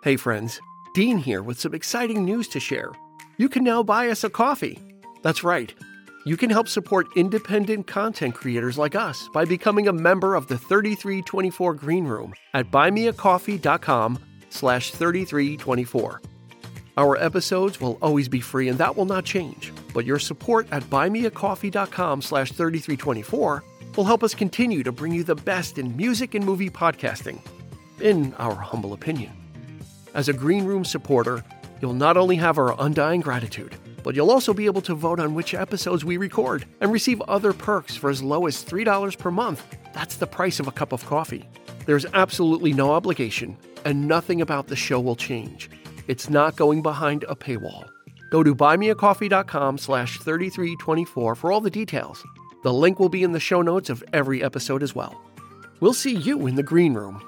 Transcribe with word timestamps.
Hey, 0.00 0.14
friends, 0.14 0.60
Dean 0.94 1.18
here 1.18 1.42
with 1.42 1.58
some 1.58 1.74
exciting 1.74 2.24
news 2.24 2.46
to 2.48 2.60
share. 2.60 2.92
You 3.36 3.48
can 3.48 3.64
now 3.64 3.82
buy 3.82 4.10
us 4.10 4.22
a 4.22 4.30
coffee. 4.30 4.78
That's 5.22 5.42
right. 5.42 5.74
You 6.24 6.36
can 6.36 6.50
help 6.50 6.68
support 6.68 7.08
independent 7.16 7.88
content 7.88 8.36
creators 8.36 8.78
like 8.78 8.94
us 8.94 9.28
by 9.32 9.44
becoming 9.44 9.88
a 9.88 9.92
member 9.92 10.36
of 10.36 10.46
the 10.46 10.56
3324 10.56 11.74
Green 11.74 12.04
Room 12.04 12.32
at 12.54 12.70
buymeacoffee.com 12.70 14.20
slash 14.50 14.92
3324. 14.92 16.22
Our 16.96 17.16
episodes 17.16 17.80
will 17.80 17.98
always 18.00 18.28
be 18.28 18.40
free 18.40 18.68
and 18.68 18.78
that 18.78 18.96
will 18.96 19.04
not 19.04 19.24
change, 19.24 19.72
but 19.92 20.06
your 20.06 20.20
support 20.20 20.68
at 20.70 20.84
buymeacoffee.com 20.84 22.22
slash 22.22 22.52
3324 22.52 23.64
will 23.96 24.04
help 24.04 24.22
us 24.22 24.32
continue 24.32 24.84
to 24.84 24.92
bring 24.92 25.12
you 25.12 25.24
the 25.24 25.34
best 25.34 25.76
in 25.76 25.96
music 25.96 26.36
and 26.36 26.46
movie 26.46 26.70
podcasting, 26.70 27.40
in 28.00 28.32
our 28.34 28.54
humble 28.54 28.92
opinion. 28.92 29.32
As 30.18 30.28
a 30.28 30.32
Green 30.32 30.64
Room 30.64 30.84
supporter, 30.84 31.44
you'll 31.80 31.92
not 31.92 32.16
only 32.16 32.34
have 32.34 32.58
our 32.58 32.74
undying 32.80 33.20
gratitude, 33.20 33.76
but 34.02 34.16
you'll 34.16 34.32
also 34.32 34.52
be 34.52 34.66
able 34.66 34.80
to 34.80 34.96
vote 34.96 35.20
on 35.20 35.32
which 35.32 35.54
episodes 35.54 36.04
we 36.04 36.16
record 36.16 36.64
and 36.80 36.90
receive 36.90 37.20
other 37.28 37.52
perks 37.52 37.94
for 37.94 38.10
as 38.10 38.20
low 38.20 38.48
as 38.48 38.64
$3 38.64 39.16
per 39.16 39.30
month. 39.30 39.64
That's 39.94 40.16
the 40.16 40.26
price 40.26 40.58
of 40.58 40.66
a 40.66 40.72
cup 40.72 40.90
of 40.90 41.06
coffee. 41.06 41.48
There's 41.86 42.04
absolutely 42.14 42.72
no 42.72 42.90
obligation, 42.90 43.56
and 43.84 44.08
nothing 44.08 44.40
about 44.40 44.66
the 44.66 44.74
show 44.74 44.98
will 44.98 45.14
change. 45.14 45.70
It's 46.08 46.28
not 46.28 46.56
going 46.56 46.82
behind 46.82 47.24
a 47.28 47.36
paywall. 47.36 47.88
Go 48.32 48.42
to 48.42 48.56
buymeacoffee.com 48.56 49.78
slash 49.78 50.18
3324 50.18 51.36
for 51.36 51.52
all 51.52 51.60
the 51.60 51.70
details. 51.70 52.24
The 52.64 52.72
link 52.72 52.98
will 52.98 53.08
be 53.08 53.22
in 53.22 53.30
the 53.30 53.38
show 53.38 53.62
notes 53.62 53.88
of 53.88 54.02
every 54.12 54.42
episode 54.42 54.82
as 54.82 54.96
well. 54.96 55.22
We'll 55.78 55.94
see 55.94 56.16
you 56.16 56.48
in 56.48 56.56
the 56.56 56.64
green 56.64 56.94
room. 56.94 57.22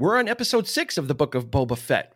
We're 0.00 0.18
on 0.18 0.30
episode 0.30 0.66
six 0.66 0.96
of 0.96 1.08
the 1.08 1.14
book 1.14 1.34
of 1.34 1.50
Boba 1.50 1.76
Fett. 1.76 2.14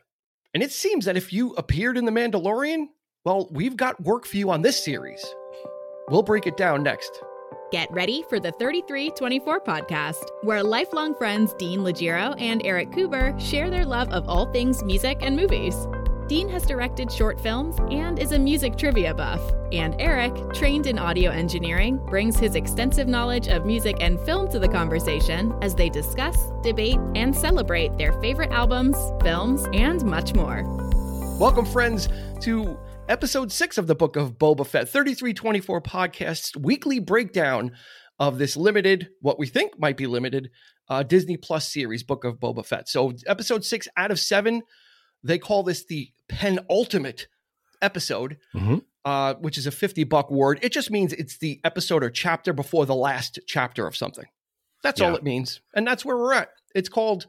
And 0.55 0.63
it 0.63 0.73
seems 0.73 1.05
that 1.05 1.19
if 1.19 1.35
you 1.35 1.53
appeared 1.59 1.99
in 1.99 2.07
The 2.07 2.13
Mandalorian, 2.13 2.87
well, 3.27 3.47
we've 3.51 3.77
got 3.77 4.03
work 4.03 4.25
for 4.25 4.39
you 4.39 4.51
on 4.51 4.63
this 4.63 4.83
series. 4.83 5.23
We'll 6.09 6.23
break 6.23 6.47
it 6.47 6.57
down 6.57 6.83
next. 6.83 7.11
Get 7.73 7.93
ready 7.93 8.25
for 8.31 8.41
the 8.41 8.53
3324 8.53 9.61
podcast, 9.61 10.25
where 10.41 10.63
lifelong 10.63 11.15
friends 11.15 11.53
Dean 11.59 11.81
Legiro 11.81 12.35
and 12.41 12.65
Erik 12.65 12.91
Kuber 12.91 13.39
share 13.39 13.69
their 13.69 13.85
love 13.85 14.09
of 14.15 14.27
all 14.31 14.51
things 14.51 14.83
music 14.83 15.19
and 15.21 15.37
movies. 15.37 15.77
Dean 16.27 16.49
has 16.49 16.65
directed 16.65 17.13
short 17.13 17.39
films 17.39 17.77
and 17.91 18.19
is 18.19 18.33
a 18.33 18.39
music 18.39 18.79
trivia 18.79 19.13
buff. 19.13 19.43
And 19.73 19.95
Erik, 20.01 20.33
trained 20.55 20.87
in 20.87 20.99
audio 20.99 21.31
engineering, 21.31 21.99
brings 22.07 22.39
his 22.39 22.55
extensive 22.55 23.07
knowledge 23.07 23.49
of 23.49 23.67
music 23.67 23.99
and 24.01 24.19
film 24.21 24.51
to 24.51 24.59
the 24.59 24.69
conversation 24.69 25.55
as 25.61 25.75
they 25.75 25.91
discuss, 25.91 26.51
debate, 26.63 26.99
and 27.15 27.37
celebrate 27.37 27.99
their 27.99 28.19
favorite 28.23 28.53
albums, 28.53 28.97
films, 29.23 29.67
and 29.75 30.03
much 30.07 30.35
more. 30.35 30.63
Welcome, 31.39 31.67
friends, 31.67 32.09
to 32.41 32.79
episode 33.11 33.53
six 33.53 33.77
of 33.77 33.87
the 33.87 33.95
book 33.95 34.17
of 34.17 34.39
Boba 34.39 34.67
Fett, 34.67 34.89
3324 34.89 35.83
podcast's 35.83 36.57
weekly 36.57 37.01
breakdown 37.01 37.73
of 38.19 38.39
this 38.39 38.57
limited, 38.57 39.11
what 39.21 39.39
we 39.39 39.47
think 39.47 39.79
might 39.79 39.99
be 39.99 40.07
limited, 40.07 40.49
uh, 40.89 41.03
Disney 41.03 41.37
Plus 41.37 41.71
series, 41.71 42.03
Book 42.03 42.25
of 42.25 42.41
Boba 42.41 42.65
Fett. 42.65 42.89
So, 42.89 43.13
episode 43.27 43.63
six 43.63 43.89
out 43.99 44.11
of 44.11 44.19
seven, 44.19 44.63
they 45.23 45.39
call 45.39 45.63
this 45.63 45.85
the 45.85 46.14
penultimate 46.29 47.29
episode, 47.83 48.39
Mhm. 48.55 48.85
uh, 49.05 49.35
which 49.35 49.59
is 49.59 49.67
a 49.67 49.71
50 49.71 50.05
buck 50.05 50.31
word. 50.31 50.59
It 50.63 50.73
just 50.73 50.91
means 50.91 51.13
it's 51.13 51.39
the 51.39 51.61
episode 51.65 52.03
or 52.03 52.11
chapter 52.11 52.53
before 52.53 52.87
the 52.87 52.95
last 52.95 53.39
chapter 53.47 53.87
of 53.87 53.97
something. 53.97 54.27
That's 54.83 55.01
all 55.01 55.15
it 55.15 55.23
means. 55.23 55.61
And 55.75 55.87
that's 55.87 56.05
where 56.05 56.17
we're 56.17 56.35
at. 56.35 56.51
It's 56.75 56.89
called 56.89 57.27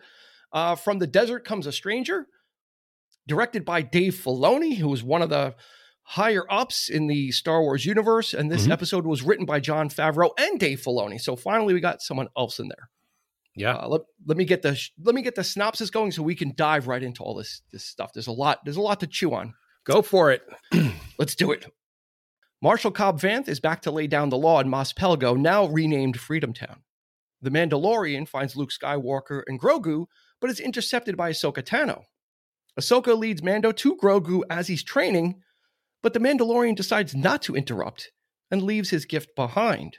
uh, 0.54 0.76
From 0.76 1.00
the 1.00 1.08
Desert 1.08 1.44
Comes 1.44 1.68
a 1.68 1.72
Stranger, 1.74 2.28
directed 3.28 3.66
by 3.66 3.82
Dave 3.82 4.14
Filoni, 4.16 4.78
who 4.78 4.88
was 4.88 5.04
one 5.04 5.22
of 5.22 5.30
the 5.30 5.54
higher 6.04 6.44
ups 6.50 6.88
in 6.88 7.08
the 7.08 7.32
Star 7.32 7.62
Wars 7.62 7.86
universe. 7.86 8.34
And 8.34 8.50
this 8.52 8.68
Mhm. 8.68 8.72
episode 8.72 9.06
was 9.06 9.22
written 9.24 9.46
by 9.46 9.60
Jon 9.60 9.90
Favreau 9.90 10.32
and 10.38 10.58
Dave 10.60 10.80
Filoni. 10.82 11.20
So 11.20 11.36
finally, 11.36 11.74
we 11.74 11.80
got 11.82 12.02
someone 12.02 12.28
else 12.38 12.60
in 12.60 12.68
there. 12.70 12.90
Yeah. 13.56 13.76
Uh, 13.76 13.88
let, 13.88 14.02
let 14.26 14.38
me 14.38 14.46
get 14.46 14.62
the 14.62 14.80
let 15.02 15.16
me 15.16 15.22
get 15.22 15.36
the 15.36 15.44
synopsis 15.44 15.90
going 15.90 16.12
so 16.12 16.22
we 16.24 16.36
can 16.36 16.54
dive 16.56 16.88
right 16.88 17.02
into 17.02 17.24
all 17.24 17.36
this 17.36 17.62
this 17.72 17.86
stuff. 17.86 18.12
There's 18.14 18.28
a 18.28 18.32
lot 18.32 18.60
there's 18.66 18.78
a 18.78 18.82
lot 18.82 19.00
to 19.00 19.08
chew 19.08 19.34
on. 19.34 19.54
Go 19.86 20.02
for 20.02 20.32
it. 20.32 20.42
Let's 21.20 21.36
do 21.36 21.52
it. 21.52 21.66
Marshal 22.62 22.92
Cobb 22.92 23.20
Vanth 23.20 23.48
is 23.48 23.60
back 23.60 23.82
to 23.84 23.92
lay 23.92 24.08
down 24.08 24.30
the 24.30 24.38
law 24.38 24.60
in 24.60 24.70
Mos 24.70 24.92
Pelgo, 24.92 25.38
now 25.38 25.68
renamed 25.68 26.20
Freedom 26.20 26.54
Town. 26.54 26.82
The 27.42 27.52
Mandalorian 27.52 28.28
finds 28.28 28.56
Luke 28.56 28.72
Skywalker 28.72 29.44
and 29.46 29.60
Grogu, 29.60 30.08
but 30.42 30.50
is 30.50 30.60
intercepted 30.60 31.16
by 31.16 31.32
Ahsoka 31.32 31.62
Tano. 31.62 32.04
Ahsoka 32.80 33.16
leads 33.18 33.44
Mando 33.44 33.72
to 33.72 33.96
Grogu 33.98 34.42
as 34.50 34.68
he's 34.68 34.84
training, 34.84 35.42
but 36.02 36.14
the 36.14 36.20
Mandalorian 36.20 36.76
decides 36.76 37.14
not 37.14 37.42
to 37.44 37.56
interrupt 37.56 38.12
and 38.50 38.64
leaves 38.64 38.90
his 38.90 39.06
gift 39.06 39.36
behind. 39.36 39.98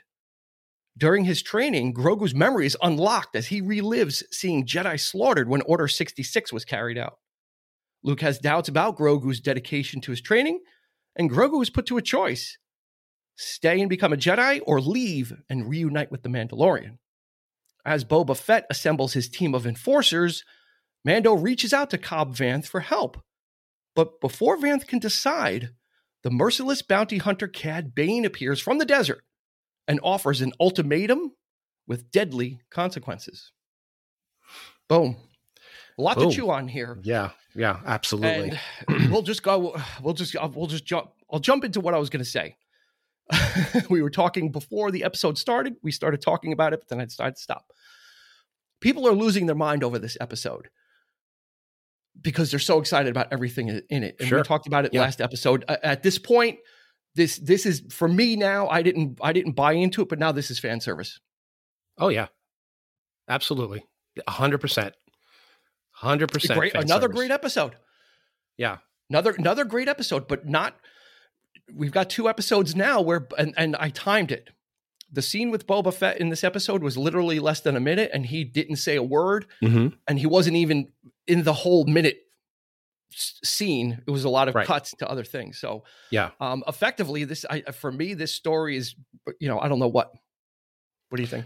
During 0.97 1.25
his 1.25 1.43
training, 1.43 1.93
Grogu's 1.93 2.33
memory 2.33 2.65
is 2.65 2.77
unlocked 2.81 3.35
as 3.35 3.47
he 3.47 3.61
relives 3.61 4.23
seeing 4.31 4.65
Jedi 4.65 4.99
slaughtered 4.99 5.47
when 5.47 5.61
Order 5.61 5.87
66 5.87 6.51
was 6.51 6.65
carried 6.65 6.97
out. 6.97 7.19
Luke 8.03 8.21
has 8.21 8.39
doubts 8.39 8.67
about 8.67 8.97
Grogu's 8.97 9.39
dedication 9.39 10.01
to 10.01 10.11
his 10.11 10.21
training, 10.21 10.59
and 11.15 11.29
Grogu 11.29 11.61
is 11.61 11.69
put 11.69 11.85
to 11.87 11.97
a 11.97 12.01
choice 12.01 12.57
stay 13.39 13.79
and 13.79 13.89
become 13.89 14.11
a 14.11 14.17
Jedi, 14.17 14.59
or 14.65 14.81
leave 14.81 15.31
and 15.47 15.69
reunite 15.69 16.11
with 16.11 16.23
the 16.23 16.29
Mandalorian. 16.29 16.97
As 17.85 18.03
Boba 18.03 18.35
Fett 18.35 18.65
assembles 18.67 19.13
his 19.13 19.29
team 19.29 19.53
of 19.53 19.67
enforcers, 19.67 20.43
Mando 21.05 21.33
reaches 21.33 21.71
out 21.71 21.91
to 21.91 21.99
Cobb 21.99 22.35
Vanth 22.35 22.65
for 22.65 22.79
help. 22.79 23.23
But 23.95 24.19
before 24.19 24.57
Vanth 24.57 24.87
can 24.87 24.97
decide, 24.97 25.69
the 26.23 26.31
merciless 26.31 26.81
bounty 26.81 27.19
hunter 27.19 27.47
Cad 27.47 27.93
Bane 27.93 28.25
appears 28.25 28.59
from 28.59 28.79
the 28.79 28.85
desert 28.85 29.23
and 29.87 29.99
offers 30.03 30.41
an 30.41 30.53
ultimatum 30.59 31.31
with 31.87 32.11
deadly 32.11 32.59
consequences. 32.69 33.51
Boom. 34.89 35.17
A 35.97 36.01
lot 36.01 36.17
Boom. 36.17 36.29
to 36.29 36.35
chew 36.35 36.49
on 36.49 36.67
here. 36.67 36.99
Yeah. 37.03 37.31
Yeah. 37.55 37.79
Absolutely. 37.85 38.57
And 38.87 39.11
we'll 39.11 39.23
just 39.23 39.43
go. 39.43 39.75
We'll 40.01 40.13
just. 40.13 40.35
We'll 40.53 40.67
just 40.67 40.85
jump. 40.85 41.09
I'll 41.31 41.39
jump 41.39 41.63
into 41.65 41.81
what 41.81 41.93
I 41.93 41.97
was 41.97 42.09
going 42.09 42.23
to 42.23 42.29
say. 42.29 42.55
we 43.89 44.01
were 44.01 44.09
talking 44.09 44.51
before 44.51 44.91
the 44.91 45.03
episode 45.03 45.37
started. 45.37 45.75
We 45.83 45.91
started 45.91 46.21
talking 46.21 46.53
about 46.53 46.73
it, 46.73 46.79
but 46.79 46.87
then 46.87 47.01
I 47.01 47.05
decided 47.05 47.35
to 47.35 47.41
stop. 47.41 47.65
People 48.79 49.07
are 49.07 49.11
losing 49.13 49.47
their 49.47 49.55
mind 49.55 49.83
over 49.83 49.99
this 49.99 50.17
episode 50.21 50.69
because 52.21 52.51
they're 52.51 52.59
so 52.59 52.79
excited 52.79 53.09
about 53.09 53.27
everything 53.31 53.67
in 53.67 54.03
it. 54.03 54.15
And 54.19 54.31
we 54.31 54.41
talked 54.43 54.67
about 54.67 54.85
it 54.85 54.93
Yeah. 54.93 55.01
last 55.01 55.19
episode. 55.19 55.65
At 55.67 56.03
this 56.03 56.17
point, 56.17 56.59
this 57.17 57.37
this 57.37 57.65
is 57.65 57.83
for 57.89 58.07
me 58.07 58.35
now. 58.37 58.67
I 58.69 58.81
didn't 58.81 59.19
I 59.21 59.33
didn't 59.33 59.51
buy 59.53 59.73
into 59.73 60.01
it, 60.01 60.07
but 60.09 60.19
now 60.19 60.31
this 60.31 60.49
is 60.49 60.59
fan 60.59 60.79
service. 60.79 61.19
oh 61.97 62.07
yeah. 62.09 62.27
Absolutely. 63.27 63.83
A 64.25 64.31
hundred 64.31 64.59
percent. 64.59 64.95
Hundred 65.91 66.31
percent. 66.31 66.57
Great, 66.59 66.75
another 66.75 67.07
great 67.09 67.31
episode. 67.31 67.75
Yeah. 68.57 68.77
another 69.09 69.31
another 69.31 69.65
great 69.65 69.87
episode 69.87 70.27
but 70.27 70.47
not 70.47 70.75
we've 71.75 71.91
got 71.91 72.09
two 72.09 72.27
episodes 72.29 72.75
now 72.75 72.99
where 73.01 73.27
and, 73.37 73.53
and 73.57 73.75
i 73.75 73.89
timed 73.89 74.31
it 74.31 74.49
the 75.11 75.21
scene 75.21 75.51
with 75.51 75.67
boba 75.67 75.93
fett 75.93 76.19
in 76.19 76.29
this 76.29 76.43
episode 76.43 76.81
was 76.81 76.97
literally 76.97 77.39
less 77.39 77.59
than 77.61 77.75
a 77.75 77.79
minute 77.79 78.09
and 78.13 78.25
he 78.25 78.43
didn't 78.43 78.77
say 78.77 78.95
a 78.95 79.03
word 79.03 79.45
Mm-hmm. 79.63 79.95
and 80.07 80.19
he 80.19 80.25
wasn't 80.25 80.55
even 80.55 80.87
in 81.27 81.43
the 81.43 81.53
whole 81.53 81.85
minute 81.85 82.17
scene 83.11 84.01
it 84.05 84.11
was 84.11 84.23
a 84.25 84.29
lot 84.29 84.47
of 84.49 84.55
Right. 84.55 84.67
cuts 84.67 84.91
to 84.99 85.09
other 85.09 85.23
things 85.23 85.57
so 85.57 85.83
Yeah. 86.11 86.31
um 86.39 86.63
effectively 86.67 87.23
this 87.23 87.45
I, 87.49 87.61
for 87.61 87.91
me 87.91 88.13
this 88.13 88.33
story 88.33 88.75
is 88.77 88.95
you 89.39 89.47
know 89.47 89.59
i 89.59 89.67
don't 89.67 89.79
know 89.79 89.87
what 89.87 90.11
what 91.09 91.15
do 91.17 91.21
you 91.23 91.27
think 91.27 91.45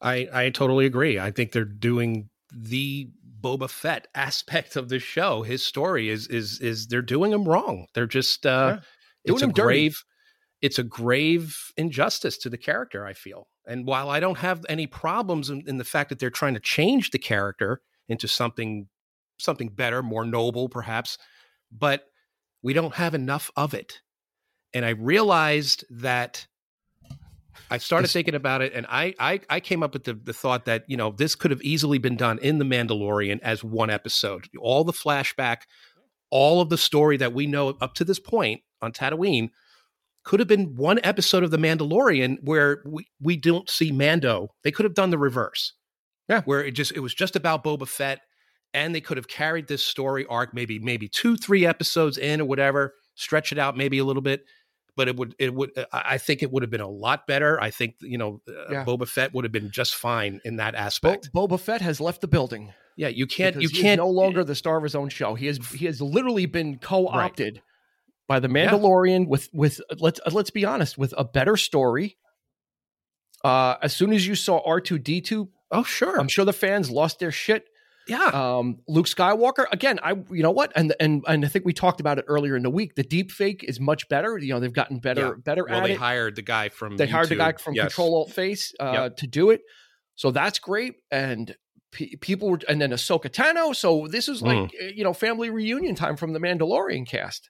I 0.00 0.28
I 0.32 0.50
totally 0.50 0.84
agree. 0.86 1.20
I 1.20 1.30
think 1.30 1.52
they're 1.52 1.64
doing 1.64 2.28
the 2.52 3.08
Boba 3.40 3.70
Fett 3.70 4.08
aspect 4.16 4.74
of 4.74 4.88
the 4.88 4.98
show. 4.98 5.42
His 5.42 5.64
story 5.64 6.08
is 6.08 6.26
is 6.26 6.60
is 6.60 6.88
they're 6.88 7.02
doing 7.02 7.32
him 7.32 7.44
wrong. 7.44 7.86
They're 7.94 8.06
just 8.08 8.44
uh 8.44 8.78
Doing 9.24 9.36
it's 9.36 9.42
a 9.42 9.44
him 9.44 9.52
dirty. 9.52 9.62
grave 9.62 10.04
it's 10.60 10.78
a 10.80 10.82
grave 10.82 11.56
injustice 11.76 12.36
to 12.38 12.50
the 12.50 12.58
character, 12.58 13.06
I 13.06 13.12
feel. 13.14 13.46
And 13.64 13.86
while 13.86 14.10
I 14.10 14.18
don't 14.18 14.38
have 14.38 14.66
any 14.68 14.88
problems 14.88 15.50
in, 15.50 15.62
in 15.68 15.78
the 15.78 15.84
fact 15.84 16.08
that 16.08 16.18
they're 16.18 16.30
trying 16.30 16.54
to 16.54 16.60
change 16.60 17.10
the 17.10 17.18
character 17.18 17.80
into 18.08 18.26
something 18.26 18.88
something 19.42 19.68
better, 19.68 20.02
more 20.02 20.24
noble 20.24 20.68
perhaps, 20.68 21.18
but 21.70 22.04
we 22.62 22.72
don't 22.72 22.94
have 22.94 23.14
enough 23.14 23.50
of 23.56 23.74
it. 23.74 24.00
And 24.74 24.84
I 24.84 24.90
realized 24.90 25.84
that 25.90 26.46
I 27.70 27.78
started 27.78 28.08
thinking 28.08 28.34
about 28.34 28.62
it 28.62 28.72
and 28.74 28.86
I, 28.88 29.14
I 29.18 29.40
I 29.48 29.60
came 29.60 29.82
up 29.82 29.92
with 29.92 30.04
the, 30.04 30.14
the 30.14 30.32
thought 30.32 30.64
that, 30.66 30.84
you 30.88 30.96
know, 30.96 31.10
this 31.10 31.34
could 31.34 31.50
have 31.50 31.62
easily 31.62 31.98
been 31.98 32.16
done 32.16 32.38
in 32.38 32.58
The 32.58 32.64
Mandalorian 32.64 33.40
as 33.42 33.62
one 33.62 33.90
episode. 33.90 34.48
All 34.58 34.84
the 34.84 34.92
flashback, 34.92 35.62
all 36.30 36.60
of 36.60 36.70
the 36.70 36.78
story 36.78 37.16
that 37.18 37.34
we 37.34 37.46
know 37.46 37.76
up 37.80 37.94
to 37.94 38.04
this 38.04 38.18
point 38.18 38.62
on 38.80 38.92
Tatooine 38.92 39.50
could 40.24 40.40
have 40.40 40.48
been 40.48 40.76
one 40.76 41.00
episode 41.02 41.42
of 41.42 41.50
The 41.50 41.58
Mandalorian 41.58 42.38
where 42.42 42.82
we, 42.86 43.06
we 43.20 43.36
don't 43.36 43.68
see 43.68 43.90
Mando. 43.90 44.54
They 44.62 44.70
could 44.70 44.84
have 44.84 44.94
done 44.94 45.10
the 45.10 45.18
reverse. 45.18 45.74
Yeah. 46.28 46.42
Where 46.42 46.64
it 46.64 46.72
just 46.72 46.92
it 46.92 47.00
was 47.00 47.14
just 47.14 47.36
about 47.36 47.64
Boba 47.64 47.86
Fett 47.86 48.20
and 48.74 48.94
they 48.94 49.00
could 49.00 49.16
have 49.16 49.28
carried 49.28 49.68
this 49.68 49.84
story 49.84 50.24
arc 50.28 50.54
maybe 50.54 50.78
maybe 50.78 51.08
2 51.08 51.36
3 51.36 51.66
episodes 51.66 52.18
in 52.18 52.40
or 52.40 52.44
whatever, 52.46 52.94
stretch 53.14 53.52
it 53.52 53.58
out 53.58 53.76
maybe 53.76 53.98
a 53.98 54.04
little 54.04 54.22
bit, 54.22 54.44
but 54.96 55.08
it 55.08 55.16
would 55.16 55.34
it 55.38 55.54
would 55.54 55.70
I 55.92 56.18
think 56.18 56.42
it 56.42 56.50
would 56.52 56.62
have 56.62 56.70
been 56.70 56.80
a 56.80 56.88
lot 56.88 57.26
better. 57.26 57.60
I 57.60 57.70
think, 57.70 57.96
you 58.00 58.18
know, 58.18 58.40
uh, 58.48 58.72
Yeah. 58.72 58.84
Boba 58.84 59.06
Fett 59.08 59.32
would 59.34 59.44
have 59.44 59.52
been 59.52 59.70
just 59.70 59.94
fine 59.94 60.40
in 60.44 60.56
that 60.56 60.74
aspect. 60.74 61.30
Bo- 61.32 61.46
Boba 61.48 61.60
Fett 61.60 61.80
has 61.80 62.00
left 62.00 62.20
the 62.20 62.28
building. 62.28 62.72
yeah, 62.96 63.08
you 63.08 63.26
can't 63.26 63.54
you 63.56 63.60
because 63.60 63.70
he 63.72 63.78
is 63.78 63.82
can't 63.82 63.98
no 63.98 64.08
longer 64.08 64.44
the 64.44 64.54
star 64.54 64.76
of 64.76 64.82
his 64.82 64.94
own 64.94 65.08
show. 65.08 65.34
He 65.34 65.46
has 65.46 65.58
he 65.72 65.86
has 65.86 66.00
literally 66.02 66.46
been 66.46 66.78
co-opted 66.78 67.62
by 68.28 68.38
the 68.40 68.48
Mandalorian 68.48 69.26
with 69.28 69.48
with 69.52 69.80
let's 69.98 70.20
uh, 70.24 70.30
let's 70.32 70.50
be 70.50 70.64
honest 70.64 70.96
with 70.98 71.12
a 71.18 71.24
better 71.24 71.56
story. 71.56 72.16
Uh, 73.44 73.76
as 73.82 73.94
soon 73.96 74.12
as 74.12 74.26
you 74.26 74.34
saw 74.34 74.60
R 74.64 74.80
two 74.80 74.98
D 74.98 75.20
two, 75.20 75.48
Oh, 75.70 75.82
sure. 75.82 76.18
I'm 76.18 76.28
sure 76.28 76.44
the 76.44 76.52
fans 76.52 76.90
lost 76.90 77.18
their 77.18 77.32
shit. 77.32 77.66
Yeah. 78.08 78.30
Um, 78.32 78.80
Luke 78.88 79.06
Skywalker 79.06 79.66
again. 79.72 79.98
I 80.02 80.12
you 80.30 80.42
know 80.42 80.50
what, 80.50 80.72
and 80.74 80.94
and 81.00 81.24
and 81.26 81.44
I 81.44 81.48
think 81.48 81.64
we 81.64 81.72
talked 81.72 82.00
about 82.00 82.18
it 82.18 82.24
earlier 82.28 82.56
in 82.56 82.62
the 82.62 82.70
week. 82.70 82.94
The 82.94 83.02
deep 83.02 83.30
fake 83.30 83.64
is 83.66 83.78
much 83.80 84.08
better. 84.08 84.38
You 84.38 84.54
know 84.54 84.60
they've 84.60 84.72
gotten 84.72 84.98
better 84.98 85.20
Yeah. 85.20 85.32
better 85.38 85.64
well, 85.64 85.78
at 85.80 85.84
they 85.84 85.92
it. 85.92 85.98
hired 85.98 86.36
the 86.36 86.42
guy 86.42 86.68
from 86.68 86.96
they 86.96 87.06
hired 87.06 87.28
the 87.28 87.36
guy 87.36 87.52
from 87.52 87.74
Yes. 87.74 87.84
Control 87.94 88.16
Alt 88.16 88.32
Face 88.32 88.74
uh, 88.80 88.92
Yep. 88.94 89.16
to 89.18 89.26
do 89.26 89.50
it. 89.50 89.60
So 90.14 90.30
that's 90.30 90.58
great. 90.58 90.94
And 91.10 91.56
pe- 91.90 92.16
people 92.20 92.50
were, 92.50 92.60
and 92.68 92.80
then 92.80 92.90
Ahsoka 92.90 93.30
Tano. 93.30 93.74
So 93.74 94.06
this 94.08 94.28
is 94.28 94.42
like, 94.42 94.58
Mm. 94.58 94.68
uh, 94.82 94.92
you 94.94 95.04
know, 95.04 95.12
family 95.14 95.48
reunion 95.50 95.94
time 95.94 96.16
from 96.16 96.32
the 96.34 96.38
Mandalorian 96.38 97.06
cast. 97.08 97.48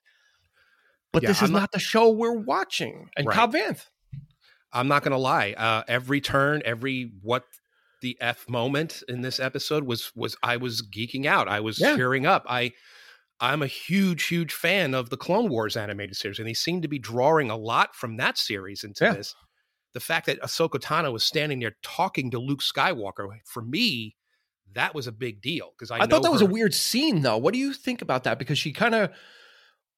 But 1.12 1.22
Yeah, 1.24 1.30
this 1.30 1.42
is 1.42 1.50
not, 1.50 1.58
not- 1.60 1.72
the 1.72 1.78
show 1.80 2.10
we're 2.10 2.38
watching. 2.38 3.08
And 3.16 3.26
Right. 3.26 3.34
Cobb 3.34 3.52
Vanth. 3.54 3.86
I'm 4.72 4.88
not 4.88 5.02
going 5.02 5.12
to 5.12 5.18
lie. 5.18 5.52
Uh, 5.56 5.82
every 5.88 6.20
turn, 6.20 6.62
every 6.64 7.10
what 7.20 7.44
the 8.02 8.18
f 8.20 8.48
moment 8.48 9.02
in 9.08 9.22
this 9.22 9.40
episode 9.40 9.84
was 9.84 10.12
was 10.14 10.36
I 10.42 10.58
was 10.58 10.82
geeking 10.82 11.24
out. 11.24 11.48
I 11.48 11.60
was 11.60 11.80
Yeah. 11.80 11.96
tearing 11.96 12.26
up. 12.26 12.44
I 12.48 12.72
I'm 13.40 13.62
a 13.62 13.66
huge 13.66 14.24
huge 14.24 14.52
fan 14.52 14.94
of 14.94 15.08
the 15.10 15.16
Clone 15.16 15.48
Wars 15.48 15.76
animated 15.76 16.16
series, 16.16 16.38
and 16.38 16.46
they 16.46 16.54
seem 16.54 16.82
to 16.82 16.88
be 16.88 16.98
drawing 16.98 17.50
a 17.50 17.56
lot 17.56 17.94
from 17.96 18.18
that 18.18 18.36
series 18.36 18.84
into 18.84 19.04
Yeah. 19.04 19.14
this. 19.14 19.34
The 19.94 20.00
fact 20.00 20.26
that 20.26 20.40
Ahsoka 20.42 20.78
Tano 20.80 21.12
was 21.12 21.24
standing 21.24 21.60
there 21.60 21.76
talking 21.82 22.30
to 22.30 22.38
Luke 22.38 22.60
Skywalker 22.60 23.28
for 23.46 23.62
me. 23.62 24.16
That 24.74 24.94
was 24.94 25.06
a 25.06 25.12
big 25.12 25.42
deal 25.42 25.72
because 25.76 25.90
I, 25.90 25.96
I, 25.98 26.06
thought 26.06 26.22
that 26.22 26.32
was 26.32 26.40
a 26.40 26.46
weird 26.46 26.72
scene, 26.72 27.20
though. 27.20 27.36
What 27.36 27.52
do 27.52 27.60
you 27.60 27.74
think 27.74 28.00
about 28.00 28.24
that? 28.24 28.38
Because 28.38 28.58
she 28.58 28.72
kind 28.72 28.94
of, 28.94 29.10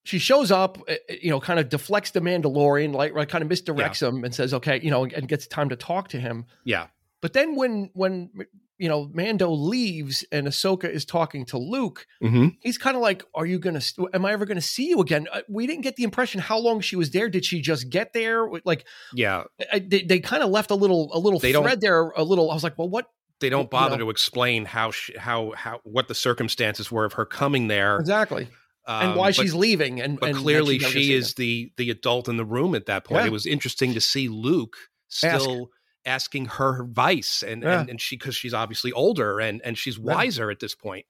she 0.03 0.19
shows 0.19 0.51
up, 0.51 0.79
uh, 0.89 0.95
you 1.09 1.31
know, 1.31 1.39
kind 1.39 1.61
of 1.61 1.69
deflects 1.69 2.11
the 2.11 2.21
Mandalorian, 2.21 2.93
like, 2.93 3.15
right, 3.15 3.29
kind 3.29 3.45
of 3.45 3.49
misdirects 3.49 4.03
him 4.03 4.25
and 4.25 4.35
says, 4.35 4.53
okay, 4.53 4.81
you 4.83 4.91
know, 4.91 5.05
and 5.05 5.29
gets 5.29 5.47
time 5.47 5.69
to 5.69 5.77
talk 5.77 6.09
to 6.09 6.19
him. 6.19 6.47
Yeah, 6.65 6.89
But 7.25 7.33
then 7.33 7.57
when, 7.57 7.89
when, 7.95 8.29
you 8.77 8.87
know, 8.87 9.11
Mando 9.15 9.51
leaves 9.51 10.27
and 10.31 10.47
Ahsoka 10.47 10.85
is 10.85 11.07
talking 11.07 11.47
to 11.47 11.57
Luke, 11.57 12.07
mm-hmm. 12.23 12.49
he's 12.61 12.77
kind 12.77 12.97
of 12.97 13.03
like, 13.03 13.25
"Are 13.35 13.47
you 13.47 13.59
gonna? 13.59 13.81
Am 14.13 14.27
I 14.27 14.33
ever 14.33 14.45
gonna 14.45 14.61
see 14.61 14.91
you 14.91 15.01
again?" 15.01 15.27
Uh, 15.33 15.41
We 15.49 15.67
didn't 15.67 15.85
get 15.85 15.97
the 15.97 16.03
impression 16.03 16.43
how 16.43 16.59
long 16.59 16.83
she 16.83 16.97
was 16.97 17.13
there. 17.13 17.31
Did 17.31 17.47
she 17.47 17.63
just 17.63 17.89
get 17.89 18.13
there? 18.13 18.47
Like, 18.67 18.85
yeah. 19.15 19.45
I, 19.73 19.79
they, 19.79 20.03
they 20.03 20.21
kind 20.21 20.43
of 20.43 20.51
left 20.51 20.71
a 20.71 20.75
little, 20.75 21.09
a 21.15 21.19
little 21.19 21.39
They 21.39 21.55
thread 21.55 21.81
there. 21.81 22.11
A 22.11 22.23
little. 22.23 22.51
I 22.51 22.55
was 22.55 22.63
like, 22.63 22.77
"Well, 22.77 22.91
what 22.91 23.07
They 23.41 23.49
don't 23.49 23.63
you 23.63 23.69
bother 23.69 23.97
know. 23.97 24.05
to 24.05 24.11
explain 24.11 24.67
how 24.67 24.91
she, 24.91 25.17
how 25.17 25.55
how 25.57 25.81
what 25.85 26.09
the 26.09 26.15
circumstances 26.15 26.93
were 26.93 27.07
of 27.07 27.15
her 27.15 27.25
coming 27.25 27.69
there 27.69 27.99
exactly?" 27.99 28.49
and 28.87 29.13
um, 29.13 29.17
why 29.17 29.29
but- 29.29 29.37
she's 29.37 29.55
leaving? 29.55 29.99
And 29.99 30.21
but 30.21 30.29
and 30.29 30.37
clearly 30.37 30.79
she 30.79 31.15
is 31.15 31.37
the 31.37 31.73
the 31.79 31.89
adult 31.89 32.29
in 32.29 32.37
the 32.37 32.45
room 32.45 32.75
at 32.75 32.85
that 32.85 33.05
point. 33.07 33.23
Yeah. 33.23 33.29
It 33.29 33.33
was 33.33 33.47
interesting 33.47 33.95
to 33.95 34.01
see 34.03 34.29
Luke 34.29 34.77
still 35.09 35.71
asking 36.07 36.47
her 36.47 36.83
advice 36.83 37.43
and 37.43 37.63
Yeah. 37.63 37.81
and, 37.81 37.91
and 37.91 38.01
she 38.01 38.17
because 38.17 38.37
she's 38.37 38.55
obviously 38.55 38.93
older 38.93 39.41
and 39.41 39.61
and 39.65 39.77
she's 39.79 39.97
Yeah. 39.99 40.15
wiser 40.15 40.51
at 40.51 40.61
this 40.61 40.75
point. 40.75 41.07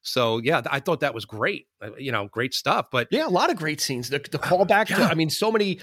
So 0.00 0.38
yeah, 0.38 0.62
I 0.70 0.80
thought 0.80 1.00
that 1.00 1.12
was 1.14 1.24
great. 1.24 1.66
Uh, 1.82 1.90
You 1.98 2.12
know, 2.12 2.28
great 2.28 2.54
stuff. 2.54 2.88
But 2.90 3.08
Yeah, 3.10 3.26
a 3.26 3.28
lot 3.28 3.50
of 3.50 3.56
great 3.56 3.80
scenes. 3.80 4.10
The, 4.10 4.18
the 4.18 4.38
callback 4.38 4.86
to, 4.88 5.02
I 5.02 5.14
mean, 5.14 5.28
so 5.30 5.50
many, 5.50 5.80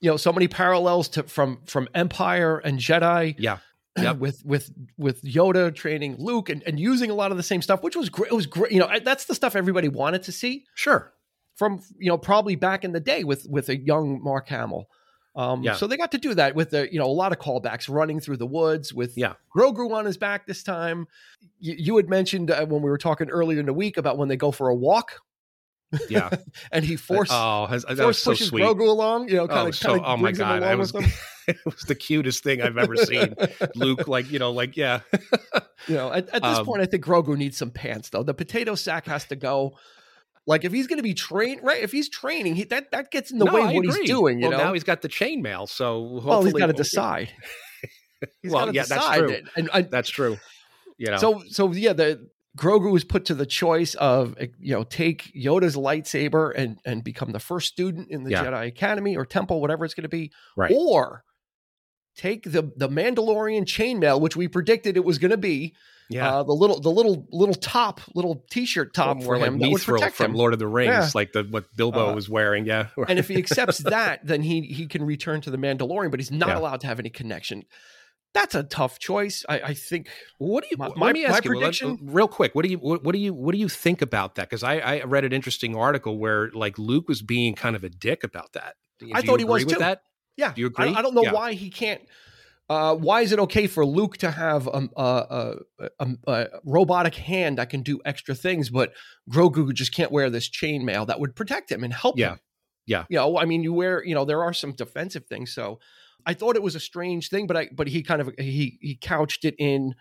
you 0.00 0.10
know, 0.10 0.16
so 0.16 0.32
many 0.32 0.48
parallels 0.48 1.08
to 1.10 1.22
from 1.24 1.60
from 1.66 1.88
Empire 1.94 2.58
and 2.58 2.78
Jedi. 2.78 3.34
yeah, 3.38 3.58
Yep. 3.98 4.16
with 4.18 4.42
with 4.44 4.70
with 4.98 5.22
Yoda 5.22 5.74
training 5.74 6.16
Luke 6.18 6.48
and, 6.48 6.62
and 6.66 6.78
using 6.80 7.10
a 7.10 7.14
lot 7.14 7.30
of 7.30 7.36
the 7.36 7.42
same 7.42 7.62
stuff, 7.62 7.82
which 7.82 7.94
was 7.96 8.08
great. 8.08 8.32
It 8.32 8.34
was 8.34 8.46
great. 8.46 8.72
You 8.72 8.80
know, 8.80 8.90
that's 9.04 9.26
the 9.26 9.34
stuff 9.34 9.54
everybody 9.56 9.88
wanted 9.88 10.24
to 10.24 10.32
see. 10.32 10.64
sure. 10.74 11.12
from 11.56 11.80
you 11.98 12.08
know 12.10 12.18
probably 12.18 12.56
back 12.56 12.82
in 12.84 12.92
the 12.92 13.00
day 13.00 13.22
with 13.24 13.46
with 13.48 13.68
a 13.68 13.76
young 13.78 14.20
Mark 14.22 14.48
Hamill. 14.48 14.86
Um, 15.34 15.62
Yeah. 15.62 15.74
So 15.74 15.86
they 15.86 15.96
got 15.96 16.12
to 16.12 16.18
do 16.18 16.34
that 16.34 16.54
with 16.54 16.70
the 16.70 16.92
you 16.92 16.98
know 16.98 17.06
a 17.06 17.12
lot 17.12 17.32
of 17.32 17.38
callbacks, 17.38 17.88
running 17.88 18.20
through 18.20 18.36
the 18.36 18.46
woods 18.46 18.92
with 18.92 19.16
Yeah. 19.16 19.34
Grogu 19.56 19.90
on 19.92 20.04
his 20.04 20.16
back 20.16 20.46
this 20.46 20.62
time. 20.62 21.06
You, 21.58 21.74
you 21.78 21.96
had 21.96 22.08
mentioned 22.08 22.50
uh, 22.50 22.66
when 22.66 22.82
we 22.82 22.90
were 22.90 22.98
talking 22.98 23.30
earlier 23.30 23.58
in 23.60 23.66
the 23.66 23.72
week 23.72 23.96
about 23.96 24.18
when 24.18 24.28
they 24.28 24.36
go 24.36 24.50
for 24.50 24.68
a 24.68 24.74
walk 24.74 25.20
Yeah. 26.08 26.30
and 26.72 26.84
he 26.84 26.96
force 26.96 27.30
oh, 27.32 27.66
has, 27.66 27.84
that 27.84 27.96
force 27.98 28.18
so 28.18 28.32
pushes 28.32 28.48
sweet. 28.48 28.62
Grogu 28.62 28.88
along. 28.88 29.28
You 29.28 29.36
know, 29.36 29.48
kind 29.48 29.60
Oh, 29.60 29.68
of 29.68 29.74
so, 29.76 29.88
kind 29.88 30.00
of 30.00 30.06
oh 30.06 30.16
my 30.16 30.32
god, 30.32 30.62
I 30.62 30.74
was, 30.74 30.92
it 31.48 31.56
was 31.64 31.80
the 31.88 31.94
cutest 31.94 32.42
thing 32.42 32.60
I've 32.62 32.76
ever 32.78 32.96
seen. 32.96 33.34
Luke, 33.74 34.08
like 34.08 34.30
you 34.30 34.38
know, 34.38 34.52
like 34.52 34.76
yeah, 34.76 35.00
You 35.88 35.94
know, 35.96 36.12
at, 36.12 36.28
at 36.28 36.42
this 36.42 36.58
Um, 36.58 36.64
point, 36.66 36.82
I 36.82 36.86
think 36.86 37.04
Grogu 37.04 37.36
needs 37.36 37.56
some 37.56 37.70
pants 37.70 38.10
though. 38.10 38.22
The 38.22 38.34
potato 38.34 38.74
sack 38.74 39.06
has 39.06 39.24
to 39.26 39.36
go. 39.36 39.76
Like 40.46 40.64
if 40.64 40.72
he's 40.72 40.86
going 40.88 40.98
to 40.98 41.02
be 41.04 41.14
trained, 41.14 41.60
right? 41.62 41.82
If 41.82 41.92
he's 41.92 42.08
training, 42.08 42.56
he, 42.56 42.64
that 42.64 42.90
that 42.90 43.10
gets 43.10 43.30
in 43.30 43.38
the 43.38 43.44
No, 43.44 43.54
way 43.54 43.62
I 43.62 43.68
of 43.68 43.74
what 43.74 43.86
agree. 43.86 44.00
he's 44.00 44.08
doing. 44.10 44.38
You 44.40 44.48
well, 44.48 44.58
know, 44.58 44.64
now 44.64 44.72
he's 44.72 44.84
got 44.84 45.02
the 45.02 45.08
chainmail, 45.08 45.68
so 45.68 46.20
well, 46.24 46.42
he's 46.42 46.52
got 46.52 46.66
to 46.66 46.72
decide. 46.72 47.32
He's 48.40 48.52
Well, 48.52 48.72
yeah, 48.72 48.84
that's 48.84 49.16
true. 49.16 49.36
And 49.56 49.70
I, 49.72 49.82
That's 49.82 50.08
true. 50.08 50.36
You 50.96 51.10
know, 51.10 51.16
So 51.16 51.42
so 51.48 51.72
yeah, 51.72 51.92
the 51.92 52.28
Grogu 52.56 52.92
was 52.92 53.02
put 53.02 53.24
to 53.26 53.34
the 53.34 53.46
choice 53.46 53.94
of 53.94 54.36
eh, 54.38 54.46
you 54.60 54.74
know 54.74 54.84
take 54.84 55.32
Yoda's 55.34 55.74
lightsaber 55.74 56.52
and 56.54 56.78
and 56.84 57.02
become 57.02 57.32
the 57.32 57.40
first 57.40 57.68
student 57.72 58.10
in 58.10 58.22
the 58.22 58.30
Yeah. 58.30 58.44
Jedi 58.44 58.68
Academy 58.68 59.16
or 59.16 59.24
temple, 59.24 59.60
whatever 59.60 59.84
it's 59.84 59.94
going 59.94 60.02
to 60.04 60.08
be, 60.08 60.30
right? 60.56 60.70
or 60.72 61.24
take 62.14 62.44
the 62.44 62.70
the 62.76 62.88
Mandalorian 62.88 63.62
chainmail, 63.64 64.20
which 64.20 64.36
we 64.36 64.46
predicted 64.46 64.96
it 64.96 65.04
was 65.04 65.18
going 65.18 65.30
to 65.32 65.36
be, 65.36 65.74
yeah, 66.12 66.36
uh, 66.38 66.42
the 66.42 66.52
little 66.52 66.80
the 66.80 66.90
little 66.90 67.26
little 67.30 67.54
top, 67.54 68.00
little 68.14 68.44
T-shirt 68.50 68.94
top 68.94 69.18
Or 69.18 69.22
for 69.22 69.38
like 69.38 69.48
him 69.48 69.58
that 69.58 69.70
would 69.70 69.80
from 70.14 70.30
him. 70.32 70.34
Lord 70.34 70.52
of 70.52 70.58
the 70.58 70.66
Rings, 70.66 70.88
Yeah. 70.90 71.10
like 71.14 71.32
the 71.32 71.44
what 71.44 71.64
Bilbo 71.76 72.10
Uh, 72.10 72.14
was 72.14 72.28
wearing. 72.28 72.66
Yeah, 72.66 72.88
and 73.08 73.18
if 73.18 73.28
he 73.28 73.36
accepts 73.36 73.78
that, 73.78 74.26
then 74.26 74.42
he 74.42 74.62
he 74.62 74.86
can 74.86 75.04
return 75.04 75.40
to 75.42 75.50
the 75.50 75.58
Mandalorian, 75.58 76.10
but 76.10 76.20
he's 76.20 76.30
not 76.30 76.48
Yeah. 76.50 76.58
allowed 76.58 76.80
to 76.82 76.86
have 76.86 76.98
any 76.98 77.10
connection. 77.10 77.64
That's 78.34 78.54
a 78.54 78.62
tough 78.62 78.98
choice. 78.98 79.44
I, 79.46 79.60
I 79.60 79.74
think 79.74 80.08
what 80.38 80.62
do 80.64 80.68
you? 80.70 80.78
my- 80.78 80.88
let 80.88 80.96
my- 80.96 81.12
me 81.12 81.24
my 81.24 81.28
ask 81.34 81.44
you 81.44 81.54
well, 81.58 81.98
real 82.02 82.28
quick. 82.28 82.54
What 82.54 82.64
do 82.64 82.70
you? 82.70 82.78
What, 82.78 83.04
what 83.04 83.12
do 83.12 83.18
you? 83.18 83.34
What 83.34 83.52
do 83.52 83.58
you 83.58 83.68
think 83.68 84.00
about 84.00 84.36
that? 84.36 84.48
Because 84.48 84.62
I, 84.62 84.78
I 84.78 85.02
read 85.02 85.24
an 85.24 85.32
interesting 85.34 85.76
article 85.76 86.16
where 86.18 86.50
like 86.52 86.78
Luke 86.78 87.08
was 87.08 87.20
being 87.20 87.54
kind 87.54 87.76
of 87.76 87.84
a 87.84 87.90
dick 87.90 88.24
about 88.24 88.52
that. 88.54 88.76
Do 89.00 89.10
I 89.12 89.20
thought 89.20 89.38
he 89.38 89.44
was 89.44 89.64
with 89.66 89.74
too. 89.74 89.80
that. 89.80 90.02
Yeah, 90.38 90.54
Do 90.54 90.62
you 90.62 90.68
I, 90.78 90.84
agree? 90.84 90.94
I 90.96 91.02
don't 91.02 91.14
know 91.14 91.24
Yeah. 91.24 91.32
why 91.32 91.52
he 91.52 91.68
can't. 91.68 92.00
Uh, 92.68 92.94
why 92.94 93.20
is 93.20 93.32
it 93.32 93.38
okay 93.38 93.66
for 93.66 93.84
Luke 93.84 94.16
to 94.18 94.30
have 94.30 94.66
a, 94.66 94.88
a, 94.96 95.56
a, 95.98 96.08
a 96.26 96.46
robotic 96.64 97.14
hand 97.14 97.58
that 97.58 97.68
can 97.68 97.82
do 97.82 98.00
extra 98.04 98.34
things, 98.34 98.70
but 98.70 98.92
Grogu 99.30 99.72
just 99.74 99.92
can't 99.94 100.10
wear 100.12 100.30
this 100.30 100.48
chainmail 100.48 101.06
that 101.08 101.20
would 101.20 101.34
protect 101.36 101.70
him 101.70 101.84
and 101.84 101.92
help 101.92 102.18
Yeah. 102.18 102.32
him? 102.32 102.40
Yeah. 102.86 103.04
You 103.10 103.18
know, 103.18 103.38
I 103.38 103.44
mean, 103.44 103.62
you 103.62 103.72
wear, 103.72 104.02
you 104.04 104.14
know, 104.14 104.24
there 104.24 104.42
are 104.42 104.52
some 104.54 104.72
defensive 104.72 105.26
things. 105.26 105.52
So 105.54 105.80
I 106.24 106.34
thought 106.34 106.56
it 106.56 106.62
was 106.62 106.74
a 106.74 106.80
strange 106.80 107.28
thing, 107.28 107.46
but 107.46 107.56
I, 107.56 107.68
but 107.72 107.88
he 107.88 108.02
kind 108.02 108.20
of 108.20 108.30
he 108.38 108.78
he 108.80 108.96
couched 109.00 109.44
it 109.44 109.54
in. 109.58 109.94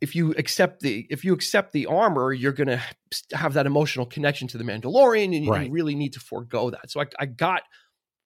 If 0.00 0.14
you 0.14 0.32
accept 0.38 0.80
the 0.80 1.06
if 1.10 1.24
you 1.24 1.34
accept 1.34 1.72
the 1.72 1.86
armor, 1.86 2.32
you're 2.32 2.52
going 2.52 2.68
to 2.68 2.82
have 3.32 3.52
that 3.54 3.66
emotional 3.66 4.06
connection 4.06 4.48
to 4.48 4.58
the 4.58 4.64
Mandalorian, 4.64 5.24
and 5.36 5.44
you, 5.44 5.50
Right. 5.50 5.66
you 5.66 5.72
really 5.72 5.94
need 5.94 6.12
to 6.14 6.20
forego 6.20 6.70
that. 6.70 6.90
So 6.90 7.00
I, 7.02 7.06
I 7.18 7.26
got 7.26 7.62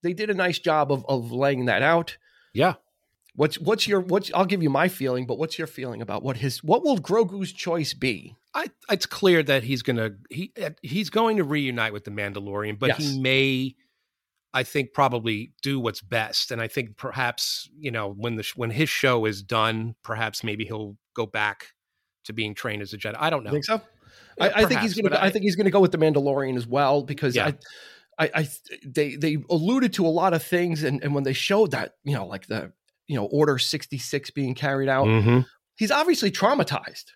they 0.05 0.13
did 0.13 0.31
a 0.31 0.35
nice 0.35 0.59
job 0.61 0.93
of 0.93 1.05
of 1.09 1.33
laying 1.33 1.65
that 1.65 1.83
out. 1.83 2.17
Yeah. 2.53 2.75
What's 3.37 3.59
what's 3.59 3.89
your 3.89 4.01
what's 4.01 4.31
I'll 4.33 4.45
give 4.47 4.63
you 4.63 4.71
my 4.71 4.89
feeling, 4.89 5.27
but 5.27 5.39
what's 5.39 5.59
your 5.59 5.67
feeling 5.67 6.01
about 6.01 6.23
what 6.23 6.37
his 6.37 6.63
what 6.63 6.85
will 6.85 6.99
Grogu's 6.99 7.53
choice 7.53 7.93
be? 7.93 8.37
I, 8.55 8.67
it's 8.89 9.07
clear 9.07 9.43
that 9.43 9.65
he's 9.65 9.83
gonna 9.83 10.13
he 10.31 10.53
he's 10.83 11.11
going 11.11 11.39
to 11.39 11.45
reunite 11.45 11.93
with 11.93 12.05
the 12.05 12.13
Mandalorian, 12.13 12.79
but 12.79 12.91
Yes. 12.91 12.99
he 12.99 13.21
may, 13.21 13.75
I 14.53 14.63
think, 14.63 14.93
probably 14.93 15.53
do 15.63 15.81
what's 15.81 16.01
best. 16.01 16.53
And 16.53 16.61
I 16.61 16.69
think 16.69 16.97
perhaps 16.97 17.69
you 17.77 17.91
know 17.91 18.09
when 18.17 18.37
the 18.37 18.49
when 18.55 18.71
his 18.71 18.89
show 18.89 19.25
is 19.25 19.43
done, 19.43 19.97
perhaps 20.05 20.45
maybe 20.45 20.65
he'll 20.65 20.97
go 21.15 21.27
back 21.27 21.73
to 22.25 22.33
being 22.33 22.55
trained 22.55 22.83
as 22.83 22.93
a 22.93 22.99
Jedi. 22.99 23.17
I 23.19 23.31
don't 23.31 23.43
know. 23.43 23.51
Think 23.51 23.65
so? 23.65 23.81
Yeah, 24.39 24.45
I, 24.45 24.63
I 24.63 24.65
think 24.67 24.81
he's 24.81 24.95
gonna 24.95 25.11
but 25.11 25.21
I, 25.21 25.31
think 25.31 25.45
he's 25.45 25.57
gonna 25.57 25.71
go 25.71 25.81
with 25.81 25.93
the 25.93 25.99
Mandalorian 25.99 26.57
as 26.57 26.67
well 26.67 27.03
because 27.03 27.35
Yeah. 27.35 27.53
I 28.19 28.27
I, 28.27 28.31
I 28.35 28.49
they 28.87 29.17
they 29.17 29.39
alluded 29.51 29.93
to 29.95 30.07
a 30.07 30.09
lot 30.09 30.35
of 30.35 30.43
things 30.43 30.85
and, 30.85 31.03
and 31.03 31.15
when 31.15 31.25
they 31.25 31.33
showed 31.33 31.73
that, 31.73 31.95
you 32.05 32.15
know, 32.15 32.27
like 32.27 32.47
the 32.47 32.73
you 33.07 33.17
know, 33.17 33.25
order 33.27 33.59
66 33.59 34.31
being 34.31 34.55
carried 34.55 34.89
out, 34.89 35.07
Mhm. 35.07 35.47
he's 35.77 35.91
obviously 35.91 36.31
traumatized. 36.31 37.13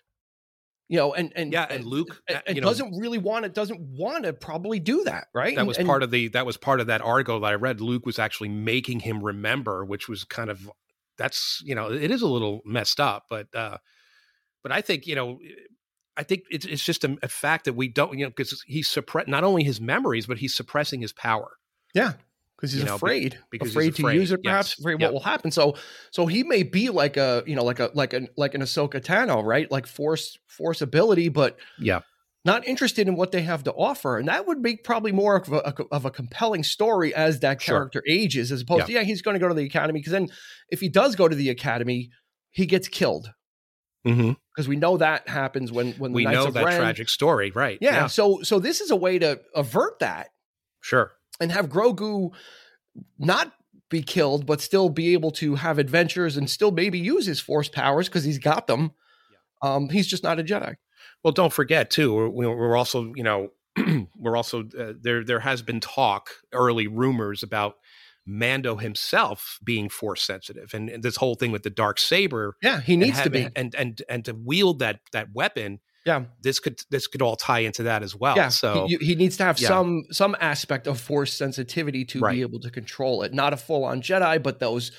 you 0.91 0.97
know, 0.97 1.13
and 1.13 1.31
and 1.35 1.53
Yeah, 1.53 1.67
and 1.69 1.85
Luke, 1.85 2.19
and, 2.27 2.37
uh, 2.37 2.41
and 2.47 2.55
you 2.55 2.63
doesn't 2.63 2.97
really 2.97 3.19
want 3.19 3.43
to 3.43 3.49
doesn't 3.49 3.79
want 3.79 4.23
to 4.23 4.33
probably 4.33 4.79
do 4.79 5.03
that, 5.03 5.27
right? 5.35 5.53
that 5.53 5.59
And- 5.61 5.67
was 5.67 5.77
and- 5.77 5.85
part 5.87 6.01
of 6.01 6.09
the 6.09 6.29
that 6.29 6.47
was 6.47 6.57
part 6.57 6.79
of 6.79 6.87
that 6.87 7.01
article 7.01 7.39
that 7.41 7.45
I 7.47 7.53
read. 7.53 7.79
Luke 7.79 8.07
was 8.07 8.17
actually 8.17 8.49
making 8.49 9.01
him 9.01 9.23
remember, 9.23 9.85
which 9.85 10.09
was 10.09 10.23
kind 10.23 10.49
of 10.49 10.67
that's 11.15 11.61
you 11.63 11.75
know 11.75 11.91
it 11.91 12.09
is 12.09 12.23
a 12.23 12.27
little 12.27 12.61
messed 12.65 12.99
up, 12.99 13.25
but 13.29 13.53
uh 13.53 13.77
but 14.63 14.71
I 14.71 14.81
think 14.81 15.05
you 15.05 15.13
know 15.13 15.37
I 16.17 16.23
think 16.23 16.45
it's 16.49 16.65
it's 16.65 16.83
just 16.83 17.03
a, 17.03 17.15
a 17.21 17.27
fact 17.27 17.65
that 17.65 17.73
we 17.73 17.87
don't 17.87 18.17
you 18.17 18.25
know 18.25 18.31
because 18.31 18.63
he's 18.65 18.87
suppress 18.87 19.27
not 19.27 19.43
only 19.43 19.63
his 19.63 19.79
memories 19.79 20.25
but 20.25 20.39
he's 20.39 20.55
suppressing 20.55 21.01
his 21.01 21.13
power. 21.13 21.51
Yeah, 21.93 22.13
because 22.59 22.73
he's 22.73 22.81
You 22.81 22.87
know, 22.87 22.95
afraid, 22.95 23.39
because 23.51 23.69
he's 23.69 23.75
afraid 23.75 23.95
to 23.95 24.13
use 24.13 24.31
it, 24.33 24.43
perhaps 24.43 24.71
yes. 24.71 24.79
afraid 24.79 24.99
Yep. 24.99 25.07
what 25.07 25.13
will 25.13 25.21
happen. 25.21 25.49
So, 25.49 25.75
so 26.11 26.25
he 26.25 26.43
may 26.43 26.63
be 26.63 26.89
like 26.89 27.15
a, 27.15 27.41
you 27.47 27.55
know, 27.55 27.63
like 27.63 27.79
a, 27.79 27.89
like 27.93 28.11
an, 28.11 28.27
like 28.35 28.53
an 28.53 28.61
Ahsoka 28.61 29.01
Tano, 29.01 29.41
right? 29.43 29.71
Like 29.71 29.87
force, 29.87 30.37
force 30.47 30.81
ability, 30.81 31.29
but 31.29 31.57
Yeah, 31.79 32.01
not 32.43 32.67
interested 32.67 33.07
in 33.07 33.15
what 33.15 33.31
they 33.31 33.43
have 33.43 33.63
to 33.63 33.71
offer, 33.71 34.17
and 34.17 34.27
that 34.27 34.45
would 34.45 34.59
make 34.59 34.83
probably 34.83 35.13
more 35.13 35.37
of 35.37 35.53
a, 35.53 35.73
of 35.91 36.03
a 36.03 36.11
compelling 36.11 36.63
story 36.63 37.15
as 37.15 37.39
that 37.39 37.61
Sure. 37.61 37.77
character 37.77 38.03
ages, 38.09 38.51
as 38.51 38.61
opposed 38.61 38.87
to 38.87 38.91
yeah, 38.91 39.03
he's 39.03 39.21
going 39.21 39.35
to 39.35 39.39
go 39.39 39.47
to 39.47 39.53
the 39.53 39.65
academy. 39.65 39.99
Because 39.99 40.11
then, 40.11 40.27
if 40.69 40.81
he 40.81 40.89
does 40.89 41.15
go 41.15 41.29
to 41.29 41.35
the 41.35 41.49
academy, 41.49 42.09
he 42.49 42.65
gets 42.65 42.87
killed 42.89 43.31
mm-hmm. 44.05 44.33
because 44.53 44.67
we 44.67 44.75
know 44.75 44.97
that 44.97 45.29
happens 45.29 45.71
when 45.71 45.93
when 45.93 46.11
the 46.11 46.15
we 46.15 46.25
know 46.25 46.51
that 46.51 46.65
Ren- 46.65 46.77
tragic 46.77 47.07
story, 47.07 47.51
right? 47.51 47.77
Yeah, 47.79 48.07
so 48.07 48.41
so 48.43 48.59
this 48.59 48.81
is 48.81 48.91
a 48.91 48.95
way 48.97 49.19
to 49.19 49.39
avert 49.55 49.99
that 49.99 50.29
sure. 50.81 51.13
And 51.39 51.51
have 51.51 51.69
Grogu 51.69 52.31
not 53.17 53.53
be 53.89 54.01
killed, 54.01 54.45
but 54.45 54.61
still 54.61 54.89
be 54.89 55.13
able 55.13 55.31
to 55.31 55.55
have 55.55 55.79
adventures 55.79 56.37
and 56.37 56.49
still 56.49 56.71
maybe 56.71 56.99
use 56.99 57.25
his 57.25 57.39
force 57.39 57.67
powers 57.67 58.07
because 58.07 58.23
he's 58.23 58.39
got 58.39 58.67
them. 58.67 58.91
Um, 59.61 59.89
he's 59.89 60.07
just 60.07 60.23
not 60.23 60.39
a 60.39 60.43
Jedi. 60.43 60.75
Well, 61.23 61.33
don't 61.33 61.53
forget 61.53 61.89
too. 61.89 62.29
We're, 62.29 62.55
we're 62.55 62.77
also, 62.77 63.13
you 63.15 63.23
know, 63.23 63.49
we're 64.15 64.37
also 64.37 64.63
uh, 64.77 64.93
there. 64.99 65.23
There 65.23 65.39
has 65.39 65.61
been 65.61 65.79
talk, 65.79 66.29
early 66.53 66.87
rumors 66.87 67.43
about 67.43 67.75
Mando 68.25 68.77
himself 68.77 69.59
being 69.63 69.89
force 69.89 70.21
sensitive, 70.21 70.73
and, 70.73 70.89
and 70.89 71.03
this 71.03 71.17
whole 71.17 71.35
thing 71.35 71.51
with 71.51 71.63
the 71.63 71.69
dark 71.69 71.99
saber. 71.99 72.55
Yeah, 72.61 72.81
he 72.81 72.95
needs 72.95 73.21
to 73.21 73.29
be. 73.29 73.49
and 73.55 73.75
and 73.75 74.01
and 74.09 74.25
to 74.25 74.33
wield 74.33 74.79
that 74.79 75.01
that 75.11 75.33
weapon. 75.33 75.79
Yeah. 76.09 76.25
this 76.41 76.59
could 76.59 76.81
this 76.89 77.07
could 77.07 77.21
all 77.21 77.35
tie 77.35 77.59
into 77.59 77.83
that 77.83 78.03
as 78.03 78.15
well. 78.15 78.35
yeah, 78.35 78.49
So 78.49 78.87
he, 78.87 78.95
he 78.97 79.15
needs 79.15 79.37
to 79.37 79.43
have 79.43 79.59
yeah. 79.59 79.67
some 79.69 80.03
some 80.11 80.35
aspect 80.41 80.87
of 80.87 80.99
force 80.99 81.31
sensitivity 81.33 82.03
to 82.05 82.19
Right. 82.19 82.33
be 82.35 82.41
able 82.41 82.59
to 82.61 82.69
control 82.71 83.23
it. 83.23 83.33
Not 83.33 83.53
a 83.53 83.57
full 83.57 83.83
on 83.85 84.01
Jedi, 84.01 84.41
but 84.41 84.59
those 84.59 84.91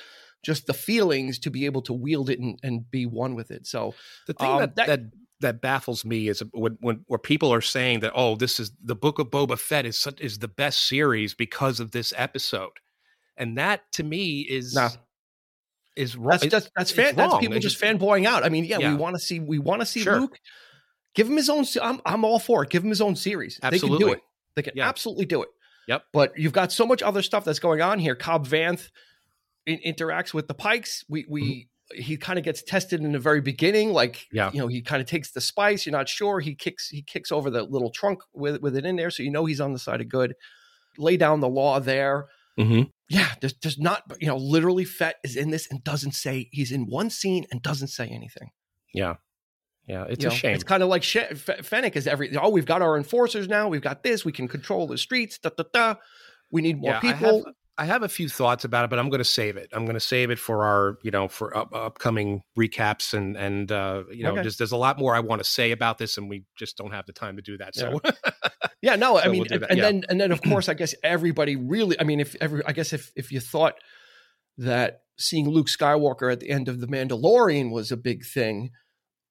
just 0.42 0.66
the 0.66 0.74
feelings 0.74 1.38
to 1.40 1.50
be 1.50 1.66
able 1.66 1.82
to 1.82 1.92
wield 1.92 2.30
it 2.30 2.38
and, 2.38 2.58
and 2.62 2.90
be 2.90 3.04
one 3.06 3.34
with 3.34 3.50
it. 3.50 3.66
So 3.66 3.94
the 4.26 4.32
thing 4.34 4.48
um, 4.50 4.58
that, 4.60 4.76
that- 4.76 4.86
that 4.86 5.00
that 5.42 5.60
baffles 5.62 6.04
me 6.04 6.28
is 6.28 6.42
when 6.52 6.76
when 6.80 7.02
where 7.06 7.18
people 7.18 7.50
are 7.52 7.62
saying 7.62 8.00
that 8.00 8.12
oh 8.14 8.36
this 8.36 8.60
is 8.60 8.72
the 8.84 8.94
book 8.94 9.18
of 9.18 9.28
Boba 9.30 9.58
Fett 9.58 9.86
is 9.86 9.98
such- 9.98 10.20
is 10.20 10.38
the 10.38 10.48
best 10.48 10.86
series 10.86 11.32
because 11.34 11.80
of 11.80 11.90
this 11.92 12.12
episode, 12.16 12.76
and 13.38 13.56
that 13.56 13.80
to 13.92 14.02
me 14.02 14.40
is 14.42 14.74
Nah. 14.74 14.90
is 15.96 16.14
wrong. 16.16 16.38
that's 16.40 16.46
just 16.46 16.70
that's 16.76 16.90
it's 16.90 16.92
fan, 16.92 17.16
that's 17.16 17.36
people 17.38 17.58
just 17.58 17.80
fanboying 17.80 18.26
out. 18.26 18.44
I 18.44 18.48
mean, 18.50 18.64
yeah, 18.64 18.78
Yeah. 18.80 18.90
we 18.90 18.96
want 18.96 19.16
to 19.16 19.20
see 19.20 19.40
we 19.40 19.58
want 19.58 19.80
to 19.80 19.86
see 19.86 20.00
Sure. 20.02 20.20
Luke. 20.20 20.38
Give 21.14 21.28
him 21.28 21.36
his 21.36 21.48
own. 21.50 21.64
I'm 21.82 22.00
I'm 22.06 22.24
all 22.24 22.38
for 22.38 22.62
it. 22.62 22.70
Give 22.70 22.82
him 22.84 22.90
his 22.90 23.00
own 23.00 23.16
series. 23.16 23.58
Absolutely. 23.62 23.98
They 23.98 23.98
can 24.04 24.06
do 24.08 24.12
it. 24.14 24.20
They 24.56 24.62
can 24.62 24.72
Yeah. 24.76 24.88
absolutely 24.88 25.26
do 25.26 25.42
it. 25.42 25.48
Yep. 25.88 26.04
But 26.12 26.32
you've 26.38 26.52
got 26.52 26.70
so 26.72 26.86
much 26.86 27.02
other 27.02 27.22
stuff 27.22 27.44
that's 27.44 27.58
going 27.58 27.80
on 27.80 27.98
here. 27.98 28.14
Cobb 28.14 28.46
Vanth 28.46 28.90
in, 29.66 29.78
interacts 29.84 30.32
with 30.32 30.46
the 30.48 30.54
Pikes. 30.54 31.04
We 31.08 31.26
we 31.28 31.68
he 31.92 32.16
kind 32.16 32.38
of 32.38 32.44
gets 32.44 32.62
tested 32.62 33.00
in 33.00 33.10
the 33.12 33.18
very 33.18 33.40
beginning. 33.40 33.92
Like 33.92 34.12
Mm-hmm. 34.18 34.36
Yeah. 34.36 34.50
you 34.52 34.60
know, 34.60 34.68
he 34.68 34.82
kind 34.82 35.00
of 35.02 35.08
takes 35.08 35.32
the 35.32 35.40
spice. 35.40 35.84
You're 35.86 35.92
not 35.92 36.08
sure. 36.08 36.38
He 36.40 36.54
kicks 36.54 36.88
he 36.88 37.02
kicks 37.02 37.32
over 37.32 37.50
the 37.50 37.64
little 37.64 37.90
trunk 37.90 38.20
with 38.32 38.60
with 38.62 38.76
it 38.76 38.84
in 38.86 38.94
there, 38.96 39.10
so 39.10 39.22
you 39.24 39.30
know 39.32 39.44
he's 39.46 39.60
on 39.60 39.72
the 39.72 39.78
side 39.80 40.00
of 40.00 40.08
good. 40.08 40.34
Lay 40.98 41.16
down 41.16 41.40
the 41.40 41.48
law 41.48 41.80
there. 41.80 42.26
Mhm. 42.58 42.90
Yeah, 43.08 43.28
there's, 43.40 43.54
there's 43.62 43.78
not, 43.78 44.02
you 44.20 44.26
know, 44.28 44.36
literally 44.36 44.84
Fett 44.84 45.16
is 45.24 45.34
in 45.34 45.50
this 45.50 45.66
and 45.70 45.82
doesn't 45.82 46.12
say, 46.12 46.48
he's 46.52 46.70
in 46.72 46.86
one 46.86 47.10
scene 47.10 47.44
and 47.50 47.60
doesn't 47.62 47.88
say 47.88 48.06
anything. 48.06 48.50
Yeah, 48.92 49.14
yeah, 49.86 50.04
it's 50.08 50.22
You 50.24 50.28
a 50.28 50.32
know, 50.32 50.36
shame. 50.36 50.54
It's 50.54 50.64
kind 50.64 50.82
of 50.82 50.88
like 50.88 51.02
She- 51.02 51.18
F- 51.20 51.64
Fennec 51.66 51.96
is 51.96 52.06
every, 52.06 52.36
oh, 52.36 52.48
we've 52.50 52.66
got 52.66 52.82
our 52.82 52.96
enforcers 52.96 53.48
now. 53.48 53.68
We've 53.68 53.80
got 53.82 54.02
this. 54.02 54.24
We 54.24 54.32
can 54.32 54.46
control 54.48 54.86
the 54.86 54.98
streets. 54.98 55.38
Da, 55.38 55.50
da, 55.56 55.64
da. 55.72 55.94
We 56.52 56.62
need 56.62 56.80
more 56.80 56.92
Yeah, 56.92 57.00
people. 57.00 57.28
I 57.28 57.32
have, 57.32 57.44
I 57.78 57.84
have 57.86 58.02
a 58.02 58.08
few 58.08 58.28
thoughts 58.28 58.64
about 58.64 58.84
it, 58.84 58.90
but 58.90 58.98
I'm 58.98 59.08
going 59.08 59.20
to 59.20 59.24
save 59.24 59.56
it. 59.56 59.70
I'm 59.72 59.84
going 59.86 59.94
to 59.94 60.00
save 60.00 60.30
it 60.30 60.38
for 60.38 60.64
our, 60.66 60.98
you 61.02 61.10
know, 61.10 61.28
for 61.28 61.56
up, 61.56 61.74
upcoming 61.74 62.42
recaps 62.58 63.14
and 63.14 63.36
and 63.38 63.72
uh, 63.72 64.02
you 64.12 64.22
know, 64.22 64.32
Okay. 64.32 64.42
just 64.42 64.58
there's 64.58 64.72
a 64.72 64.76
lot 64.76 64.98
more 64.98 65.14
I 65.14 65.20
want 65.20 65.42
to 65.42 65.48
say 65.48 65.70
about 65.70 65.96
this, 65.96 66.18
and 66.18 66.28
we 66.28 66.44
just 66.58 66.76
don't 66.76 66.90
have 66.92 67.06
the 67.06 67.14
time 67.14 67.36
to 67.36 67.42
do 67.42 67.56
that. 67.56 67.74
So 67.74 68.00
Yeah, 68.82 68.96
no, 68.96 69.16
I 69.16 69.24
So 69.24 69.30
mean, 69.30 69.44
we'll 69.48 69.52
and, 69.54 69.66
and 69.70 69.78
yeah. 69.78 69.82
then 69.84 70.02
and 70.10 70.20
then 70.20 70.30
of 70.30 70.42
course, 70.42 70.68
I 70.72 70.74
guess 70.74 70.94
everybody 71.02 71.56
really. 71.56 71.98
I 71.98 72.04
mean, 72.04 72.20
if 72.20 72.36
every, 72.40 72.62
I 72.66 72.72
guess 72.72 72.92
if 72.92 73.10
if 73.16 73.32
you 73.32 73.40
thought 73.40 73.74
that 74.58 75.00
seeing 75.18 75.48
Luke 75.48 75.68
Skywalker 75.68 76.30
at 76.30 76.40
the 76.40 76.50
end 76.50 76.68
of 76.68 76.80
the 76.80 76.86
Mandalorian 76.86 77.70
was 77.72 77.90
a 77.90 77.96
big 77.96 78.24
thing, 78.26 78.70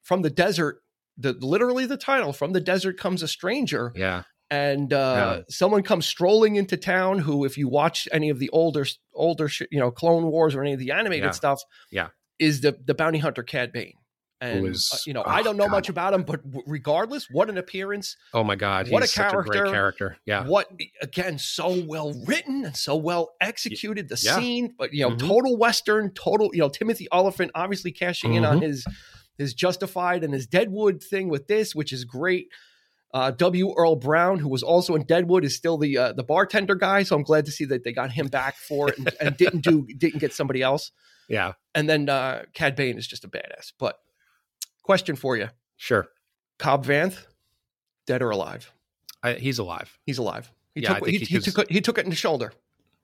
from 0.02 0.22
the 0.22 0.30
desert, 0.30 0.82
the 1.18 1.34
literally 1.34 1.86
the 1.86 1.98
title 1.98 2.34
from 2.34 2.54
the 2.54 2.62
desert 2.62 2.98
comes 2.98 3.22
a 3.24 3.28
stranger, 3.28 3.92
yeah, 3.96 4.24
and 4.50 4.94
uh, 4.94 5.36
Yeah. 5.38 5.44
someone 5.50 5.84
comes 5.84 6.06
strolling 6.06 6.56
into 6.56 6.78
town. 6.78 7.20
Who, 7.20 7.46
if 7.46 7.58
you 7.58 7.68
watch 7.68 8.08
any 8.12 8.30
of 8.30 8.40
the 8.40 8.50
older 8.52 8.86
older 9.14 9.50
you 9.72 9.80
know 9.80 9.92
Clone 9.92 10.26
Wars 10.28 10.56
or 10.56 10.62
any 10.62 10.74
of 10.74 10.80
the 10.80 10.92
animated 10.92 11.26
Yeah. 11.26 11.32
stuff, 11.32 11.62
Yeah. 11.92 12.08
is 12.40 12.62
the 12.62 12.78
the 12.86 12.94
bounty 12.94 13.20
hunter 13.20 13.44
Cad 13.44 13.72
Bane. 13.72 13.94
And 14.42 14.68
is- 14.68 14.90
uh, 14.94 14.98
you 15.06 15.14
know, 15.14 15.22
oh, 15.26 15.30
I 15.30 15.44
don't 15.44 15.58
know 15.58 15.66
God. 15.66 15.72
much 15.72 15.90
about 15.90 16.14
him, 16.14 16.24
but 16.24 16.40
regardless, 16.66 17.28
what 17.30 17.50
an 17.50 17.58
appearance! 17.58 18.16
oh 18.34 18.42
my 18.46 18.56
god, 18.56 18.90
What 18.90 19.04
a 19.04 19.06
he's 19.06 19.14
such 19.14 19.34
a 19.34 19.36
great 19.36 19.52
character. 19.52 19.74
character. 19.74 20.18
Yeah, 20.26 20.48
What 20.48 20.68
again? 21.02 21.38
So 21.38 21.84
well 21.86 22.14
written 22.26 22.64
and 22.64 22.78
so 22.78 22.96
well 22.96 23.32
executed. 23.42 24.08
The 24.08 24.18
Yeah. 24.24 24.38
scene, 24.38 24.74
but 24.78 24.94
you 24.94 25.02
know, 25.04 25.14
Mhm. 25.18 25.20
total 25.28 25.58
western. 25.58 26.14
Total, 26.14 26.50
you 26.54 26.60
know, 26.60 26.70
Timothy 26.70 27.10
Olyphant 27.14 27.52
obviously 27.54 27.92
cashing 27.92 28.34
in 28.36 28.44
Mm-hmm. 28.44 28.52
on 28.56 28.62
his 28.62 28.86
his 29.40 29.56
Justified 29.56 30.24
and 30.24 30.34
his 30.34 30.46
Deadwood 30.46 31.02
thing 31.02 31.30
with 31.30 31.48
this, 31.48 31.74
which 31.74 31.92
is 31.92 32.04
great. 32.04 32.50
Uh, 33.12 33.32
W. 33.32 33.74
Earl 33.76 33.96
Brown, 33.96 34.38
who 34.38 34.50
was 34.50 34.62
also 34.62 34.94
in 34.94 35.04
Deadwood, 35.04 35.44
is 35.44 35.56
still 35.56 35.80
the 35.80 35.98
uh, 35.98 36.14
the 36.14 36.24
bartender 36.24 36.76
guy. 36.76 37.02
So 37.02 37.16
I'm 37.16 37.24
glad 37.24 37.46
to 37.46 37.52
see 37.52 37.66
that 37.66 37.84
they 37.84 37.92
got 37.92 38.12
him 38.12 38.28
back 38.28 38.56
for 38.56 38.90
it 38.90 39.00
and, 39.00 39.12
and 39.20 39.36
didn't 39.36 39.62
do 39.62 39.88
didn't 39.98 40.20
get 40.20 40.34
somebody 40.34 40.62
else. 40.62 40.92
yeah, 41.28 41.54
And 41.74 41.90
then 41.90 42.08
uh, 42.08 42.44
Cad 42.54 42.76
Bane 42.76 43.00
is 43.00 43.08
just 43.08 43.24
a 43.24 43.28
badass. 43.28 43.74
But 43.80 43.98
question 44.84 45.16
for 45.16 45.36
you: 45.38 45.48
sure. 45.78 46.10
Cobb 46.60 46.86
Vanth, 46.86 47.26
dead 48.06 48.22
or 48.22 48.30
alive? 48.30 48.72
I, 49.24 49.34
he's 49.34 49.58
alive. 49.58 49.98
He's 50.06 50.20
alive. 50.20 50.52
He 50.76 50.82
Yeah, 50.82 50.92
I 50.92 50.96
took 50.96 51.06
think 51.06 51.20
he, 51.20 51.26
he 51.26 51.36
he 51.38 51.40
took 51.40 51.58
it, 51.58 51.72
he 51.72 51.82
took 51.82 51.98
it 51.98 52.04
in 52.04 52.12
the 52.12 52.16
shoulder. 52.16 52.54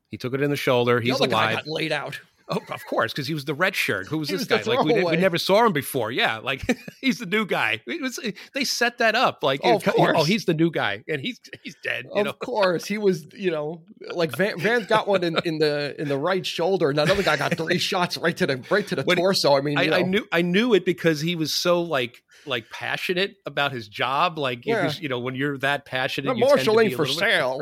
He 0.10 0.18
took 0.18 0.34
it 0.34 0.42
in 0.42 0.52
the 0.52 0.56
shoulder. 0.56 1.00
He's 1.00 1.18
the 1.18 1.26
alive. 1.26 1.56
got 1.56 1.68
laid 1.68 1.92
out. 1.92 2.20
Oh, 2.48 2.60
of 2.70 2.86
course, 2.86 3.12
because 3.12 3.28
he 3.28 3.34
was 3.34 3.46
the 3.46 3.56
red 3.56 3.76
shirt. 3.76 4.08
Who 4.08 4.20
was 4.20 4.30
He 4.30 4.36
this 4.38 4.48
was 4.48 4.66
guy? 4.66 4.72
Like 4.76 4.86
we, 4.86 5.04
we 5.04 5.18
never 5.18 5.38
saw 5.40 5.66
him 5.66 5.74
before. 5.74 6.12
Yeah, 6.12 6.38
like 6.38 6.62
he's 7.02 7.18
the 7.18 7.26
new 7.26 7.44
guy. 7.46 7.82
It 7.88 8.02
was, 8.02 8.20
eh, 8.24 8.34
they 8.54 8.64
set 8.64 9.00
that 9.00 9.16
up. 9.16 9.42
Like, 9.42 9.62
Oh, 9.64 9.82
oh, 9.98 10.24
he's 10.24 10.46
the 10.46 10.54
new 10.54 10.70
guy, 10.70 11.04
and 11.08 11.20
he's 11.22 11.40
he's 11.64 11.76
dead. 11.84 12.06
You 12.14 12.20
Of 12.22 12.26
know, 12.26 12.34
course, 12.34 12.86
he 12.86 13.00
was. 13.00 13.26
You 13.34 13.50
know, 13.50 13.82
like 14.12 14.36
Van, 14.38 14.60
Van's 14.60 14.86
got 14.86 15.08
one 15.08 15.24
in, 15.24 15.38
in 15.44 15.58
the 15.58 15.96
in 16.00 16.08
the 16.08 16.18
right 16.20 16.46
shoulder, 16.46 16.92
and 16.92 17.00
another 17.00 17.24
guy 17.24 17.36
got 17.36 17.58
three 17.58 17.78
shots 17.80 18.16
right 18.18 18.38
to 18.38 18.46
the 18.46 18.64
right 18.70 18.86
to 18.88 18.96
the 18.96 19.04
When- 19.04 19.18
torso. 19.18 19.56
I 19.58 19.62
mean, 19.62 19.78
I, 19.80 19.90
I 20.00 20.02
knew 20.04 20.28
I 20.32 20.44
knew 20.44 20.76
it 20.76 20.86
because 20.86 21.22
he 21.22 21.36
was 21.36 21.52
so 21.52 21.82
like 21.82 22.22
like 22.46 22.70
passionate 22.70 23.38
about 23.48 23.72
his 23.72 23.88
job. 23.88 24.38
Like, 24.38 24.68
Yeah. 24.68 24.86
was, 24.86 25.00
you 25.00 25.10
know, 25.10 25.20
when 25.20 25.34
you're 25.34 25.58
that 25.60 25.86
passionate, 25.86 26.34
The 26.34 26.36
you 26.40 26.46
tend 26.46 26.50
to 26.52 26.56
marshal 26.58 26.78
be 26.78 26.86
ain't 26.86 26.96
for 26.96 27.06
bit- 27.06 27.16
sale. 27.16 27.62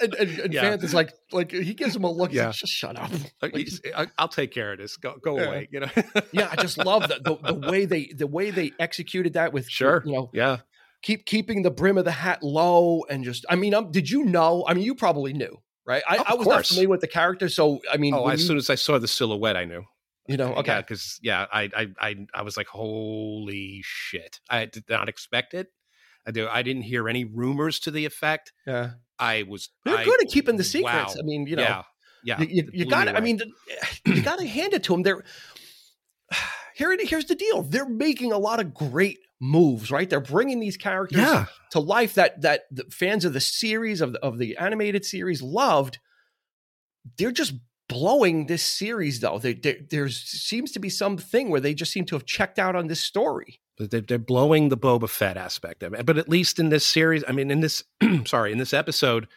And, 0.00 0.14
and, 0.14 0.38
and 0.40 0.52
Yeah. 0.54 0.62
Vance 0.62 0.82
is 0.84 0.94
like, 0.94 1.12
like 1.32 1.50
he 1.52 1.72
gives 1.74 1.94
him 1.94 2.04
a 2.04 2.10
look. 2.10 2.32
Yeah. 2.32 2.46
like, 2.46 2.56
just 2.56 2.72
shut 2.72 2.96
up. 2.98 3.10
Like, 3.42 3.54
he's- 3.54 3.80
I- 3.96 4.08
I'll 4.18 4.28
take 4.28 4.50
care 4.52 4.72
of 4.72 4.78
this. 4.78 4.96
Go 4.96 5.14
go 5.22 5.36
Yeah. 5.38 5.44
away. 5.46 5.68
You 5.70 5.80
know. 5.80 5.88
Yeah, 6.32 6.48
I 6.50 6.56
just 6.56 6.78
love 6.78 7.08
the, 7.08 7.20
the 7.22 7.52
the 7.52 7.70
way 7.70 7.84
they 7.84 8.10
the 8.14 8.26
way 8.26 8.50
they 8.50 8.72
executed 8.78 9.34
that 9.34 9.52
with 9.52 9.68
Sure. 9.68 10.02
you 10.04 10.12
know, 10.12 10.30
yeah. 10.34 10.58
keep 11.02 11.24
keeping 11.26 11.62
the 11.62 11.70
brim 11.70 11.96
of 11.98 12.04
the 12.04 12.10
hat 12.12 12.42
low 12.42 13.04
and 13.08 13.22
just. 13.24 13.46
I 13.48 13.54
mean, 13.56 13.72
um, 13.74 13.90
did 13.92 14.10
you 14.10 14.24
know? 14.24 14.64
I 14.66 14.74
mean, 14.74 14.84
you 14.84 14.94
probably 14.94 15.32
knew, 15.32 15.56
right? 15.86 16.02
I, 16.08 16.24
I 16.26 16.34
was 16.34 16.46
not 16.46 16.66
familiar 16.66 16.88
with 16.88 17.00
the 17.00 17.06
character, 17.08 17.48
so 17.48 17.80
I 17.90 17.96
mean, 17.98 18.14
Oh, 18.14 18.26
as 18.26 18.40
you, 18.40 18.46
soon 18.48 18.56
as 18.56 18.68
I 18.70 18.74
saw 18.74 18.98
the 18.98 19.08
silhouette, 19.08 19.56
I 19.56 19.64
knew. 19.64 19.84
you 20.26 20.36
know, 20.36 20.54
okay, 20.56 20.72
Yeah, 20.72 20.80
because 20.80 21.18
yeah, 21.22 21.46
I, 21.52 21.70
I 21.74 21.86
I 22.00 22.26
I 22.34 22.42
was 22.42 22.56
like, 22.56 22.66
holy 22.66 23.80
shit! 23.84 24.40
I 24.50 24.66
did 24.66 24.84
not 24.88 25.08
expect 25.08 25.54
it. 25.54 25.68
I 26.26 26.30
do. 26.32 26.46
I 26.48 26.62
didn't 26.62 26.82
hear 26.82 27.08
any 27.08 27.24
rumors 27.24 27.78
to 27.80 27.90
the 27.90 28.04
effect. 28.04 28.52
yeah, 28.66 28.90
I 29.18 29.44
was. 29.44 29.70
they're 29.84 29.98
I, 29.98 30.04
good 30.04 30.22
at 30.22 30.28
keeping 30.28 30.56
the 30.56 30.64
secrets. 30.64 31.14
wow. 31.14 31.20
I 31.20 31.22
mean, 31.22 31.46
you 31.46 31.56
know, 31.56 31.62
yeah, 31.62 31.82
yeah. 32.24 32.40
you, 32.40 32.46
you, 32.50 32.70
you 32.72 32.86
got 32.86 33.04
to. 33.04 33.16
I 33.16 33.20
mean, 33.20 33.38
the- 33.38 33.52
you 34.14 34.22
got 34.22 34.38
to 34.38 34.46
hand 34.46 34.74
it 34.74 34.82
to 34.84 34.92
them. 34.92 35.02
They're 35.02 35.24
here. 36.74 36.96
Here's 37.00 37.26
the 37.26 37.34
deal: 37.34 37.62
they're 37.62 37.88
making 37.88 38.32
a 38.32 38.38
lot 38.38 38.60
of 38.60 38.74
great 38.74 39.18
moves, 39.40 39.90
right? 39.90 40.08
They're 40.08 40.20
bringing 40.20 40.60
these 40.60 40.76
characters 40.76 41.20
yeah, 41.20 41.46
to 41.70 41.80
life 41.80 42.14
that 42.14 42.42
that 42.42 42.62
the 42.70 42.84
fans 42.90 43.24
of 43.24 43.32
the 43.32 43.40
series 43.40 44.00
of 44.00 44.12
the, 44.12 44.20
of 44.20 44.38
the 44.38 44.56
animated 44.56 45.04
series 45.04 45.42
loved. 45.42 45.98
They're 47.16 47.32
just 47.32 47.54
blowing 47.88 48.46
this 48.46 48.62
series, 48.62 49.20
though. 49.20 49.38
They, 49.38 49.54
they, 49.54 49.80
there 49.90 50.08
seems 50.10 50.72
to 50.72 50.78
be 50.78 50.90
something 50.90 51.48
where 51.48 51.60
they 51.60 51.74
just 51.74 51.92
seem 51.92 52.04
to 52.06 52.16
have 52.16 52.26
checked 52.26 52.58
out 52.58 52.76
on 52.76 52.86
this 52.86 53.00
story. 53.00 53.60
They're, 53.78 54.00
they're 54.00 54.18
blowing 54.18 54.68
the 54.68 54.76
Boba 54.76 55.08
Fett 55.08 55.36
aspect 55.36 55.82
of 55.82 55.94
it. 55.94 56.04
But 56.04 56.18
at 56.18 56.28
least 56.28 56.58
in 56.58 56.68
this 56.68 56.86
series, 56.86 57.22
I 57.28 57.32
mean, 57.32 57.50
in 57.50 57.60
this, 57.60 57.84
sorry, 58.24 58.52
in 58.52 58.58
this 58.58 58.74
episode, 58.74 59.28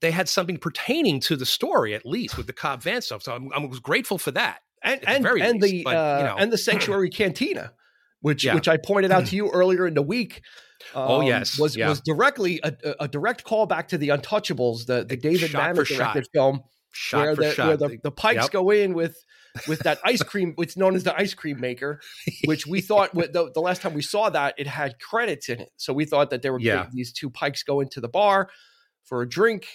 they 0.00 0.10
had 0.10 0.28
something 0.28 0.58
pertaining 0.58 1.20
to 1.20 1.36
the 1.36 1.46
story 1.46 1.94
at 1.94 2.04
least 2.04 2.36
with 2.36 2.46
the 2.46 2.52
Cobb 2.52 2.82
Vanth 2.82 3.04
stuff. 3.04 3.22
So 3.22 3.34
I'm, 3.34 3.50
I 3.52 3.58
was 3.58 3.80
grateful 3.80 4.18
for 4.18 4.30
that. 4.32 4.60
And 4.82 5.00
and, 5.08 5.26
and 5.26 5.62
least, 5.62 5.76
the 5.76 5.84
but, 5.84 5.96
uh, 5.96 6.16
you 6.18 6.24
know. 6.24 6.36
and 6.36 6.52
the 6.52 6.58
Sanctuary 6.58 7.08
Cantina, 7.08 7.72
which 8.20 8.44
yeah. 8.44 8.54
which 8.54 8.68
I 8.68 8.76
pointed 8.76 9.10
out 9.10 9.26
to 9.28 9.36
you 9.36 9.50
earlier 9.50 9.86
in 9.86 9.94
the 9.94 10.02
week. 10.02 10.42
Um, 10.94 11.02
oh 11.08 11.20
yes, 11.22 11.58
was 11.58 11.74
yeah. 11.74 11.88
was 11.88 12.02
directly 12.02 12.60
a, 12.62 12.74
a, 13.00 13.08
direct 13.08 13.44
callback 13.44 13.88
to 13.88 13.98
the 13.98 14.08
Untouchables, 14.08 14.84
the 14.84 15.04
the 15.04 15.16
David 15.16 15.52
Mamet 15.52 15.74
directed 15.86 16.24
shot. 16.24 16.26
film, 16.34 16.60
shot 16.94 17.22
where, 17.22 17.36
the, 17.36 17.52
shot. 17.52 17.66
where 17.66 17.76
the, 17.76 17.98
the 18.02 18.10
pikes 18.10 18.44
yep. 18.44 18.50
go 18.50 18.70
in 18.70 18.94
with 18.94 19.16
with 19.68 19.80
that 19.80 19.98
ice 20.04 20.22
cream. 20.22 20.54
It's 20.64 20.76
known 20.76 20.94
as 20.94 21.04
the 21.04 21.14
ice 21.14 21.34
cream 21.34 21.60
maker, 21.60 22.00
which 22.44 22.66
we 22.66 22.80
thought 22.80 23.12
the, 23.14 23.50
the 23.52 23.60
last 23.60 23.82
time 23.82 23.94
we 23.94 24.02
saw 24.02 24.30
that 24.30 24.54
it 24.56 24.66
had 24.66 24.98
credits 24.98 25.48
in 25.48 25.60
it. 25.60 25.70
So 25.76 25.92
we 25.92 26.04
thought 26.04 26.30
that 26.30 26.42
there 26.42 26.52
were 26.52 26.60
yeah. 26.60 26.86
these 26.92 27.12
two 27.12 27.28
pikes 27.28 27.62
go 27.62 27.80
into 27.80 28.00
the 28.00 28.08
bar 28.08 28.48
for 29.04 29.22
a 29.22 29.28
drink. 29.28 29.66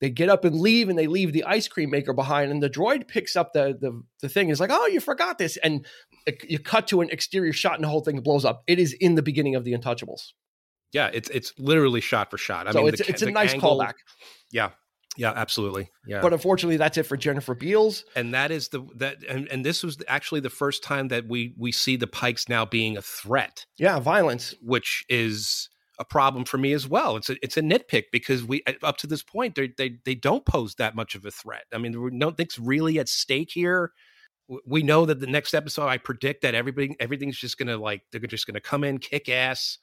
They 0.00 0.10
get 0.10 0.28
up 0.28 0.44
and 0.44 0.54
leave, 0.54 0.88
and 0.88 0.96
they 0.96 1.08
leave 1.08 1.32
the 1.32 1.44
ice 1.44 1.66
cream 1.66 1.90
maker 1.90 2.12
behind. 2.12 2.52
And 2.52 2.62
the 2.62 2.70
droid 2.70 3.08
picks 3.08 3.34
up 3.34 3.52
the 3.52 3.76
the, 3.78 4.00
the 4.22 4.28
thing. 4.28 4.48
Is 4.48 4.60
like, 4.60 4.70
oh, 4.72 4.86
you 4.86 5.00
forgot 5.00 5.38
this. 5.38 5.56
And 5.56 5.84
it, 6.24 6.44
you 6.48 6.58
cut 6.60 6.86
to 6.88 7.00
an 7.00 7.10
exterior 7.10 7.52
shot, 7.52 7.74
and 7.74 7.84
the 7.84 7.88
whole 7.88 8.02
thing 8.02 8.20
blows 8.20 8.44
up. 8.44 8.62
It 8.66 8.78
is 8.78 8.92
in 8.92 9.16
the 9.16 9.22
beginning 9.22 9.56
of 9.56 9.64
the 9.64 9.72
Untouchables. 9.72 10.32
Yeah, 10.92 11.10
it's 11.12 11.28
it's 11.30 11.52
literally 11.58 12.00
shot 12.00 12.30
for 12.30 12.38
shot. 12.38 12.68
I 12.68 12.72
so 12.72 12.78
mean, 12.78 12.88
it's 12.88 12.98
the, 12.98 13.10
it's 13.10 13.22
a 13.22 13.30
nice 13.30 13.54
angle, 13.54 13.78
callback. 13.78 13.94
Yeah, 14.52 14.70
yeah, 15.18 15.32
absolutely. 15.34 15.90
Yeah. 16.06 16.20
But 16.20 16.32
unfortunately, 16.32 16.76
that's 16.76 16.96
it 16.96 17.02
for 17.02 17.16
Jennifer 17.16 17.54
Beals. 17.54 18.04
And 18.14 18.32
that 18.34 18.52
is 18.52 18.68
the 18.68 18.86
that 18.96 19.16
and, 19.28 19.48
and 19.48 19.64
this 19.64 19.82
was 19.82 19.98
actually 20.06 20.40
the 20.40 20.48
first 20.48 20.84
time 20.84 21.08
that 21.08 21.26
we 21.26 21.54
we 21.58 21.72
see 21.72 21.96
the 21.96 22.06
Pikes 22.06 22.48
now 22.48 22.64
being 22.64 22.96
a 22.96 23.02
threat. 23.02 23.66
Yeah, 23.78 23.98
violence, 23.98 24.54
which 24.62 25.04
is 25.08 25.68
a 25.98 26.04
problem 26.04 26.44
for 26.44 26.56
me 26.56 26.72
as 26.72 26.86
well. 26.86 27.16
It's 27.16 27.28
a 27.28 27.36
it's 27.42 27.56
a 27.56 27.62
nitpick 27.62 28.04
because 28.12 28.44
we 28.44 28.62
up 28.84 28.96
to 28.98 29.08
this 29.08 29.24
point 29.24 29.56
they 29.56 29.72
they 29.76 29.98
they 30.04 30.14
don't 30.14 30.46
pose 30.46 30.76
that 30.76 30.94
much 30.94 31.16
of 31.16 31.24
a 31.24 31.32
threat. 31.32 31.64
I 31.74 31.78
mean, 31.78 31.90
there 31.90 32.10
nothing's 32.10 32.56
really 32.56 33.00
at 33.00 33.08
stake 33.08 33.50
here. 33.52 33.90
We 34.64 34.84
know 34.84 35.04
that 35.04 35.18
the 35.18 35.26
next 35.26 35.52
episode, 35.52 35.88
I 35.88 35.98
predict 35.98 36.42
that 36.42 36.54
everything 36.54 36.94
everything's 37.00 37.38
just 37.38 37.58
gonna 37.58 37.76
like 37.76 38.02
they're 38.12 38.20
just 38.20 38.46
gonna 38.46 38.60
come 38.60 38.84
in, 38.84 38.98
kick 38.98 39.28
ass. 39.28 39.78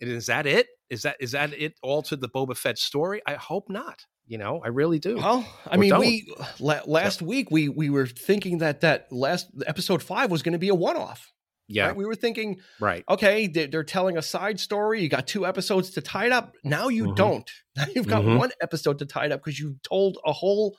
And 0.00 0.10
is 0.10 0.26
that 0.26 0.46
it? 0.46 0.68
Is 0.90 1.02
that 1.02 1.16
is 1.20 1.32
that 1.32 1.52
it 1.52 1.74
all 1.82 2.02
to 2.02 2.16
the 2.16 2.28
Boba 2.28 2.56
Fett 2.56 2.78
story? 2.78 3.20
I 3.26 3.34
hope 3.34 3.68
not. 3.68 4.04
You 4.28 4.38
know, 4.38 4.60
I 4.64 4.68
really 4.68 4.98
do. 4.98 5.16
Well, 5.16 5.46
I 5.66 5.76
or 5.76 5.78
mean, 5.78 5.90
don't. 5.90 6.00
we 6.00 6.34
last 6.58 7.20
yeah. 7.20 7.26
week 7.26 7.50
we 7.50 7.68
we 7.68 7.90
were 7.90 8.06
thinking 8.06 8.58
that 8.58 8.80
that 8.80 9.12
last 9.12 9.48
episode 9.66 10.02
five 10.02 10.30
was 10.30 10.42
going 10.42 10.54
to 10.54 10.58
be 10.58 10.68
a 10.68 10.74
one 10.74 10.96
off. 10.96 11.32
Yeah, 11.68 11.88
right? 11.88 11.96
we 11.96 12.06
were 12.06 12.14
thinking, 12.14 12.60
right? 12.80 13.04
Okay, 13.08 13.48
they're 13.48 13.84
telling 13.84 14.16
a 14.16 14.22
side 14.22 14.60
story. 14.60 15.02
You 15.02 15.08
got 15.08 15.26
two 15.26 15.46
episodes 15.46 15.90
to 15.90 16.00
tie 16.00 16.26
it 16.26 16.32
up. 16.32 16.54
Now 16.62 16.88
you 16.88 17.04
mm-hmm. 17.06 17.14
don't. 17.14 17.50
Now 17.76 17.84
you've 17.94 18.06
got 18.06 18.22
mm-hmm. 18.22 18.38
one 18.38 18.52
episode 18.62 19.00
to 19.00 19.04
tie 19.04 19.26
it 19.26 19.32
up 19.32 19.44
because 19.44 19.60
you 19.60 19.76
told 19.82 20.16
a 20.24 20.32
whole 20.32 20.78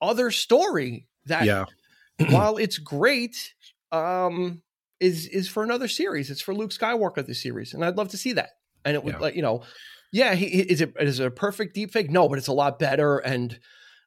other 0.00 0.30
story 0.30 1.06
that, 1.26 1.44
yeah. 1.44 1.66
while 2.30 2.56
it's 2.56 2.78
great, 2.78 3.52
um, 3.92 4.62
is 5.00 5.26
is 5.26 5.48
for 5.48 5.62
another 5.62 5.86
series. 5.86 6.30
It's 6.30 6.40
for 6.40 6.54
Luke 6.54 6.70
Skywalker 6.70 7.26
the 7.26 7.34
series, 7.34 7.74
and 7.74 7.84
I'd 7.84 7.98
love 7.98 8.08
to 8.08 8.16
see 8.16 8.32
that. 8.32 8.52
And 8.84 8.94
it 8.94 9.04
would, 9.04 9.14
yeah. 9.14 9.20
like, 9.20 9.36
you 9.36 9.42
know, 9.42 9.62
yeah, 10.12 10.34
he, 10.34 10.46
is 10.46 10.80
it 10.80 10.94
is 11.00 11.18
it 11.18 11.26
a 11.26 11.30
perfect 11.30 11.74
deep 11.74 11.92
fake? 11.92 12.10
No, 12.10 12.28
but 12.28 12.38
it's 12.38 12.46
a 12.46 12.52
lot 12.52 12.78
better. 12.78 13.18
And 13.18 13.58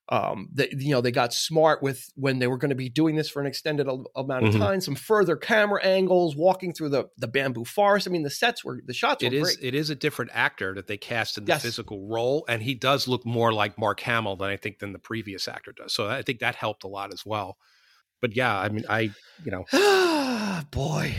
um, 0.09 0.47
they, 0.53 0.69
you 0.71 0.91
know, 0.91 1.01
they 1.01 1.11
got 1.11 1.33
smart 1.33 1.83
with 1.83 2.09
when 2.15 2.39
they 2.39 2.47
were 2.47 2.57
going 2.57 2.69
to 2.69 2.75
be 2.75 2.87
doing 2.87 3.17
this 3.17 3.29
for 3.29 3.41
an 3.41 3.45
extended 3.45 3.87
amount 4.15 4.45
of 4.45 4.53
mm-hmm. 4.53 4.59
time. 4.59 4.79
Some 4.79 4.95
further 4.95 5.35
camera 5.35 5.83
angles, 5.83 6.35
walking 6.35 6.73
through 6.73 6.89
the 6.89 7.09
the 7.17 7.27
bamboo 7.27 7.65
forest. 7.65 8.07
I 8.07 8.11
mean, 8.11 8.23
the 8.23 8.29
sets 8.29 8.63
were 8.63 8.79
the 8.85 8.93
shots. 8.93 9.21
It 9.21 9.33
were 9.33 9.39
is 9.39 9.57
great. 9.57 9.67
it 9.67 9.75
is 9.75 9.89
a 9.89 9.95
different 9.95 10.31
actor 10.33 10.73
that 10.75 10.87
they 10.87 10.95
cast 10.95 11.37
in 11.37 11.43
the 11.43 11.51
yes. 11.51 11.63
physical 11.63 12.07
role, 12.07 12.45
and 12.47 12.63
he 12.63 12.73
does 12.73 13.09
look 13.09 13.25
more 13.25 13.51
like 13.51 13.77
Mark 13.77 13.99
Hamill 13.99 14.37
than 14.37 14.49
I 14.49 14.55
think 14.55 14.79
than 14.79 14.93
the 14.93 14.99
previous 14.99 15.49
actor 15.49 15.73
does. 15.73 15.93
So 15.93 16.07
I 16.07 16.21
think 16.21 16.39
that 16.39 16.55
helped 16.55 16.85
a 16.85 16.87
lot 16.87 17.13
as 17.13 17.25
well. 17.25 17.57
But 18.21 18.33
yeah, 18.33 18.57
I 18.57 18.69
mean, 18.69 18.85
I 18.89 19.11
you 19.43 19.51
know, 19.51 20.63
boy, 20.71 21.15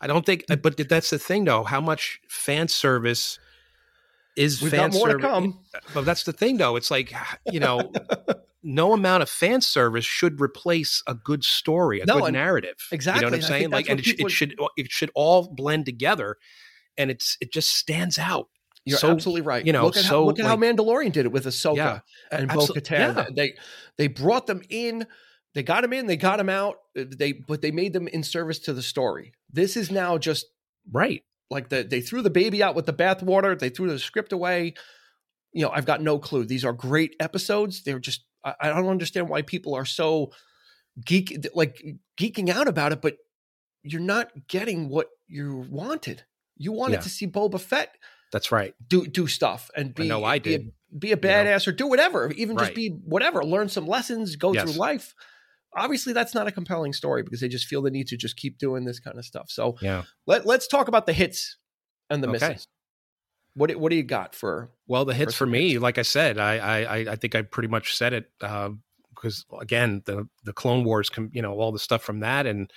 I 0.00 0.06
don't 0.06 0.24
think. 0.24 0.44
Uh, 0.48 0.56
mm. 0.56 0.62
But 0.62 0.88
that's 0.88 1.10
the 1.10 1.18
thing, 1.18 1.44
though. 1.44 1.64
How 1.64 1.80
much 1.80 2.20
fan 2.28 2.68
service 2.68 3.38
is 4.36 4.62
We've 4.62 4.70
fan 4.70 4.90
got 4.90 4.98
more 4.98 5.10
service. 5.10 5.22
to 5.22 5.28
come. 5.28 5.58
Uh, 5.74 5.78
but 5.94 6.04
that's 6.04 6.24
the 6.24 6.32
thing, 6.32 6.56
though. 6.56 6.76
It's 6.76 6.90
like 6.90 7.12
you 7.50 7.60
know, 7.60 7.92
no 8.62 8.92
amount 8.92 9.22
of 9.22 9.28
fan 9.28 9.60
service 9.60 10.04
should 10.04 10.40
replace 10.40 11.02
a 11.06 11.14
good 11.14 11.44
story, 11.44 12.00
a 12.00 12.06
no, 12.06 12.20
good 12.20 12.32
narrative. 12.32 12.76
Exactly. 12.92 13.24
You 13.24 13.30
know 13.30 13.36
what 13.36 13.44
I'm 13.44 13.48
saying? 13.48 13.70
Like, 13.70 13.88
and 13.88 14.00
it, 14.00 14.04
people... 14.04 14.26
it, 14.26 14.30
should 14.30 14.54
it 14.76 14.90
should 14.90 15.10
all 15.14 15.48
blend 15.52 15.86
together, 15.86 16.36
and 16.96 17.10
it's 17.10 17.36
it 17.40 17.52
just 17.52 17.70
stands 17.70 18.18
out. 18.18 18.48
You're 18.84 18.98
so, 18.98 19.10
absolutely 19.10 19.42
right. 19.42 19.66
You 19.66 19.72
know, 19.72 19.84
look 19.84 19.96
at, 19.96 20.04
so 20.04 20.08
how, 20.08 20.22
look 20.24 20.38
at 20.38 20.44
like, 20.44 20.50
how 20.50 20.56
Mandalorian 20.56 21.12
did 21.12 21.26
it 21.26 21.32
with 21.32 21.44
Ahsoka 21.44 21.76
yeah, 21.76 22.00
and 22.30 22.48
Bo 22.48 22.66
Katan. 22.66 23.16
Yeah. 23.16 23.26
They 23.34 23.54
they 23.96 24.06
brought 24.06 24.46
them 24.46 24.62
in. 24.68 25.06
They 25.54 25.62
got 25.62 25.84
him 25.84 25.92
in. 25.92 26.06
They 26.06 26.16
got 26.16 26.38
him 26.40 26.48
out. 26.48 26.76
Uh, 26.98 27.04
they 27.08 27.32
but 27.32 27.62
they 27.62 27.70
made 27.70 27.92
them 27.92 28.06
in 28.08 28.22
service 28.22 28.58
to 28.60 28.72
the 28.72 28.82
story. 28.82 29.32
This 29.50 29.76
is 29.76 29.90
now 29.90 30.18
just 30.18 30.46
right 30.92 31.22
like 31.50 31.68
the, 31.70 31.82
they 31.82 32.00
threw 32.02 32.20
the 32.22 32.30
baby 32.30 32.62
out 32.62 32.74
with 32.74 32.86
the 32.86 32.92
bathwater. 32.92 33.58
They 33.58 33.70
threw 33.70 33.88
the 33.88 33.98
script 33.98 34.32
away. 34.32 34.74
You 35.52 35.64
know, 35.64 35.70
I've 35.70 35.86
got 35.86 36.02
no 36.02 36.18
clue. 36.18 36.44
These 36.44 36.64
are 36.64 36.72
great 36.74 37.16
episodes. 37.20 37.82
They're 37.82 37.98
just 37.98 38.24
I, 38.44 38.54
I 38.60 38.68
don't 38.68 38.88
understand 38.88 39.28
why 39.28 39.42
people 39.42 39.74
are 39.74 39.86
so 39.86 40.30
geek 41.04 41.46
like 41.54 41.82
geeking 42.18 42.50
out 42.50 42.68
about 42.68 42.92
it, 42.92 43.00
but 43.00 43.16
you're 43.82 44.00
not 44.00 44.30
getting 44.48 44.88
what 44.88 45.08
you 45.26 45.64
wanted. 45.70 46.24
You 46.56 46.72
wanted 46.72 46.94
Yeah. 46.96 47.00
to 47.00 47.08
see 47.08 47.26
Boba 47.26 47.60
Fett 47.60 47.90
That's 48.32 48.52
right. 48.52 48.74
do 48.86 49.06
do 49.06 49.26
stuff 49.26 49.70
and 49.76 49.94
be 49.94 50.06
know 50.08 50.24
I 50.24 50.38
be 50.40 50.54
a- 50.54 50.58
did. 50.58 50.72
be 50.98 51.12
a, 51.12 51.16
badass 51.16 51.66
or 51.66 51.72
do 51.72 51.86
whatever, 51.86 52.30
even 52.32 52.58
just 52.58 52.74
be 52.74 52.88
whatever, 52.90 53.42
learn 53.44 53.68
some 53.68 53.86
lessons, 53.86 54.36
go 54.36 54.52
Yes. 54.52 54.64
through 54.64 54.78
life. 54.78 55.14
Obviously, 55.78 56.12
that's 56.12 56.34
not 56.34 56.46
a 56.46 56.52
compelling 56.52 56.92
story 56.92 57.22
because 57.22 57.40
they 57.40 57.48
just 57.48 57.66
feel 57.66 57.82
the 57.82 57.90
need 57.90 58.08
to 58.08 58.16
just 58.16 58.36
keep 58.36 58.58
doing 58.58 58.84
this 58.84 59.00
kind 59.00 59.18
of 59.18 59.24
stuff. 59.24 59.50
So 59.50 59.76
Yeah. 59.80 60.02
let, 60.26 60.44
let's 60.46 60.66
talk 60.66 60.88
about 60.88 61.06
the 61.06 61.12
hits 61.12 61.56
and 62.10 62.22
the 62.22 62.28
Okay. 62.28 62.48
misses. 62.48 62.66
What 63.54 63.70
do- 63.70 63.78
what 63.78 63.90
do 63.90 63.96
you 63.96 64.02
got 64.04 64.34
for? 64.34 64.70
Well, 64.86 65.04
the 65.04 65.14
hits 65.14 65.34
for 65.34 65.46
me, 65.46 65.70
hits. 65.72 65.82
like 65.82 65.98
I 65.98 66.02
said, 66.02 66.38
I 66.38 66.58
I 66.84 66.98
I 67.12 67.16
think 67.16 67.34
I 67.34 67.42
pretty 67.42 67.68
much 67.68 67.96
said 67.96 68.12
it 68.12 68.30
because 68.38 69.44
again, 69.60 70.02
the 70.06 70.28
the 70.44 70.52
Clone 70.52 70.84
Wars, 70.84 71.10
you 71.32 71.42
know, 71.42 71.54
all 71.58 71.72
the 71.72 71.78
stuff 71.78 72.02
from 72.02 72.20
that 72.20 72.46
and. 72.46 72.70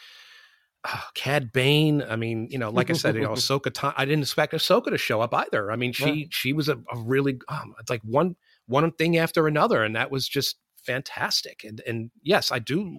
Uh, 0.84 1.00
Cad 1.14 1.52
Bane. 1.54 2.02
I 2.02 2.16
mean, 2.16 2.48
you 2.50 2.58
know, 2.58 2.72
like 2.72 2.90
I 2.90 2.94
said, 2.94 3.14
you 3.14 3.22
know, 3.22 3.34
Ahsoka. 3.34 3.94
I 3.96 4.04
didn't 4.04 4.24
expect 4.24 4.52
Ahsoka 4.54 4.86
to 4.86 4.98
show 4.98 5.22
up 5.22 5.32
either. 5.32 5.72
I 5.72 5.76
mean, 5.76 5.94
she 5.94 6.04
Right. 6.06 6.28
she 6.32 6.54
was 6.54 6.70
a, 6.70 6.78
a 6.92 6.98
really 6.98 7.38
um, 7.50 7.76
it's 7.80 7.92
like 7.92 8.02
one 8.04 8.36
one 8.66 8.92
thing 8.94 9.16
after 9.16 9.46
another, 9.46 9.84
and 9.84 9.96
that 9.96 10.10
was 10.10 10.28
just 10.28 10.56
fantastic. 10.86 11.64
And 11.64 11.82
and 11.88 12.12
yes, 12.24 12.52
I 12.52 12.60
do. 12.60 12.98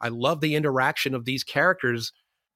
I 0.00 0.08
love 0.08 0.40
the 0.40 0.54
interaction 0.54 1.14
of 1.14 1.24
these 1.24 1.44
characters, 1.44 2.12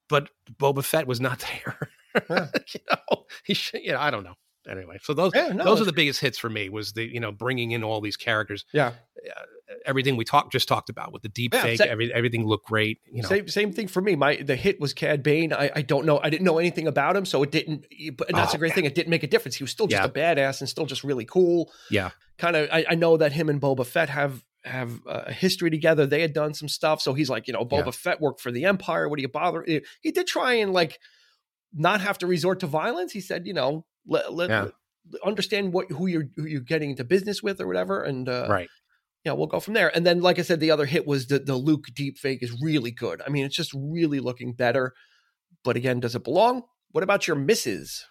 but 0.09 0.31
Boba 0.53 0.85
Fett 0.85 1.07
was 1.07 1.21
not 1.21 1.39
there. 1.65 1.91
Yeah. 2.29 2.47
you 2.75 2.81
know, 2.91 3.25
he 3.45 3.55
should, 3.55 3.83
you 3.83 3.93
know, 3.93 4.01
I 4.01 4.11
don't 4.11 4.25
know. 4.25 4.35
Anyway, 4.69 4.99
so 5.03 5.15
those 5.15 5.33
Yeah, 5.35 5.49
no, 5.49 5.65
those 5.65 5.81
are 5.81 5.85
the 5.87 5.93
biggest 5.93 6.21
hits 6.21 6.37
for 6.39 6.51
me. 6.51 6.69
Was 6.69 6.93
the 6.93 7.05
you 7.05 7.19
know 7.19 7.33
bringing 7.33 7.71
in 7.71 7.83
all 7.83 8.03
these 8.03 8.19
characters, 8.19 8.67
Yeah, 8.75 8.89
uh, 9.29 9.43
everything 9.87 10.17
we 10.17 10.25
talked 10.25 10.53
just 10.53 10.69
talked 10.69 10.91
about 10.91 11.15
with 11.15 11.23
the 11.23 11.31
deep 11.31 11.55
Yeah, 11.55 11.63
fake, 11.63 11.81
every, 11.81 12.13
everything 12.13 12.47
looked 12.47 12.67
great. 12.67 12.99
You 13.11 13.23
know, 13.23 13.29
same 13.29 13.49
same 13.49 13.73
thing 13.73 13.89
for 13.89 14.03
me. 14.03 14.17
My 14.17 14.37
the 14.37 14.57
hit 14.57 14.79
was 14.79 14.93
Cad 14.93 15.23
Bane. 15.23 15.55
I, 15.55 15.71
I 15.77 15.83
don't 15.83 16.05
know. 16.05 16.21
I 16.23 16.29
didn't 16.29 16.45
know 16.45 16.59
anything 16.59 16.87
about 16.87 17.17
him, 17.17 17.25
so 17.25 17.43
it 17.43 17.51
didn't. 17.51 17.87
But 18.19 18.29
that's 18.35 18.53
Oh, 18.53 18.57
a 18.57 18.59
great 18.59 18.75
thing. 18.75 18.85
It 18.85 18.95
didn't 18.95 19.09
make 19.11 19.23
a 19.23 19.27
difference. 19.29 19.57
He 19.57 19.65
was 19.65 19.71
still 19.71 19.87
just 19.87 20.05
a 20.05 20.11
badass 20.13 20.61
and 20.61 20.69
still 20.69 20.85
just 20.87 21.05
really 21.05 21.25
cool. 21.25 21.73
yeah, 21.91 22.11
Kind 22.37 22.55
of. 22.55 22.69
I, 22.71 22.85
I 22.91 22.95
know 22.97 23.17
that 23.17 23.33
him 23.33 23.49
and 23.49 23.61
Boba 23.63 23.87
Fett 23.87 24.11
have 24.11 24.45
have 24.65 25.01
a 25.07 25.33
history 25.33 25.71
together. 25.71 26.07
They 26.07 26.21
had 26.21 26.33
done 26.33 26.55
some 26.55 26.69
stuff, 26.69 27.01
so 27.01 27.15
he's 27.15 27.31
like, 27.31 27.47
you 27.47 27.53
know, 27.53 27.65
Boba 27.65 27.87
Yeah. 27.87 27.91
Fett 27.93 28.21
worked 28.21 28.41
for 28.41 28.51
the 28.53 28.65
Empire. 28.67 29.09
What 29.09 29.17
do 29.17 29.23
you 29.23 29.29
bother? 29.29 29.65
He, 30.03 30.11
did 30.11 30.27
try 30.27 30.55
and 30.55 30.73
like 30.73 30.99
not 31.73 32.01
have 32.01 32.19
to 32.19 32.27
resort 32.27 32.61
to 32.61 32.67
violence. 32.67 33.13
He 33.13 33.21
said, 33.21 33.47
you 33.47 33.55
know, 33.55 33.87
let, 34.07 34.33
let, 34.33 34.51
Yeah. 34.51 34.69
understand 35.25 35.73
what 35.73 35.91
who 35.91 36.07
you're 36.07 36.29
who 36.37 36.45
you're 36.45 36.61
getting 36.61 36.91
into 36.91 37.05
business 37.05 37.43
with 37.43 37.61
or 37.61 37.67
whatever, 37.67 38.03
and 38.03 38.29
uh, 38.29 38.47
right. 38.51 38.69
yeah, 39.25 39.33
we'll 39.33 39.47
go 39.47 39.61
from 39.61 39.75
there. 39.75 39.95
And 39.95 40.05
then, 40.05 40.21
like 40.21 40.39
I 40.39 40.43
said, 40.43 40.61
the 40.61 40.71
other 40.71 40.87
hit 40.87 41.07
was 41.07 41.27
the 41.29 41.39
the 41.39 41.57
Luke 41.57 41.87
deep 41.95 42.19
fake 42.19 42.43
is 42.43 42.55
really 42.61 42.91
good. 42.91 43.23
I 43.27 43.31
mean, 43.31 43.45
it's 43.47 43.57
just 43.57 43.73
really 43.75 44.21
looking 44.21 44.53
better. 44.53 44.93
But 45.65 45.77
again, 45.77 46.01
does 46.01 46.15
it 46.15 46.25
belong? 46.25 46.63
What 46.91 47.05
about 47.05 47.27
your 47.27 47.37
misses? 47.37 48.05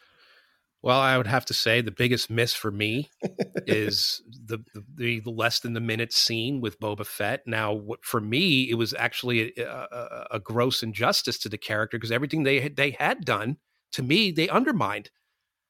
Well, 0.82 1.00
I 1.00 1.18
would 1.18 1.28
have 1.28 1.46
to 1.46 1.54
say 1.54 1.82
the 1.82 1.92
biggest 1.92 2.30
miss 2.30 2.54
for 2.54 2.72
me 2.72 3.10
is 3.68 4.22
the, 4.46 4.60
the 4.96 5.20
the 5.20 5.30
less 5.30 5.60
than 5.60 5.74
the 5.74 5.82
minute 5.82 6.14
scene 6.14 6.62
with 6.62 6.80
Boba 6.80 7.06
Fett. 7.06 7.42
Now, 7.46 7.74
what, 7.74 8.06
for 8.06 8.22
me, 8.22 8.70
it 8.70 8.76
was 8.76 8.94
actually 8.94 9.54
a, 9.58 9.68
a, 9.68 10.28
a 10.32 10.40
gross 10.40 10.82
injustice 10.82 11.38
to 11.40 11.50
the 11.50 11.58
character 11.58 11.98
because 11.98 12.12
everything 12.12 12.44
they 12.44 12.62
had, 12.62 12.76
they 12.78 12.92
had 12.92 13.26
done 13.26 13.58
to 13.94 14.04
me, 14.04 14.32
they 14.32 14.48
undermined 14.50 15.10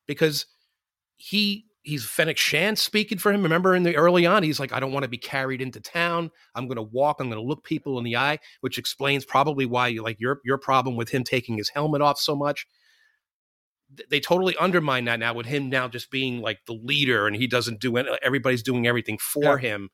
because 0.08 0.46
he 1.18 1.66
he's 1.84 2.06
Fennec 2.06 2.38
Shand 2.38 2.78
speaking 2.78 3.18
for 3.18 3.32
him. 3.32 3.42
Remember 3.42 3.76
in 3.76 3.84
the 3.84 3.96
early 3.96 4.26
on, 4.26 4.44
he's 4.44 4.60
like, 4.60 4.74
I 4.74 4.80
don't 4.80 4.92
want 4.92 5.04
to 5.04 5.10
be 5.10 5.18
carried 5.18 5.62
into 5.62 5.80
town. 5.80 6.30
I'm 6.56 6.68
going 6.68 6.76
to 6.76 6.84
walk. 6.84 7.18
I'm 7.20 7.30
going 7.30 7.42
to 7.42 7.48
look 7.48 7.64
people 7.64 7.98
in 7.98 8.04
the 8.04 8.18
eye, 8.18 8.40
which 8.62 8.78
explains 8.78 9.26
probably 9.26 9.66
why 9.66 9.88
you 9.88 10.04
like 10.04 10.20
your 10.20 10.40
your 10.46 10.58
problem 10.58 10.96
with 10.96 11.10
him 11.10 11.24
taking 11.24 11.58
his 11.58 11.70
helmet 11.70 12.02
off 12.02 12.20
so 12.20 12.36
much. 12.36 12.68
They 14.10 14.20
totally 14.20 14.56
undermine 14.58 15.06
that 15.06 15.20
now 15.20 15.34
with 15.34 15.48
him 15.48 15.70
now 15.70 15.88
just 15.88 16.12
being 16.12 16.42
like 16.42 16.60
the 16.66 16.74
leader, 16.74 17.28
and 17.28 17.36
he 17.36 17.48
doesn't 17.48 17.80
do 17.80 17.98
it. 17.98 18.06
Everybody's 18.22 18.64
doing 18.64 18.86
everything 18.86 19.18
for 19.18 19.44
yeah. 19.44 19.58
him, 19.58 19.90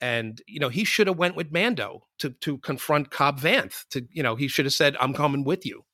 and 0.00 0.40
you 0.46 0.60
know 0.60 0.68
he 0.68 0.84
should 0.84 1.06
have 1.06 1.16
went 1.16 1.36
with 1.36 1.52
Mando 1.52 2.06
to 2.18 2.30
to 2.30 2.58
confront 2.58 3.10
Cobb 3.10 3.40
Vanth. 3.40 3.86
To 3.90 4.06
you 4.10 4.22
know 4.22 4.36
he 4.36 4.48
should 4.48 4.66
have 4.66 4.74
said, 4.74 4.96
"I'm 5.00 5.14
coming 5.14 5.44
with 5.44 5.64
you." 5.64 5.84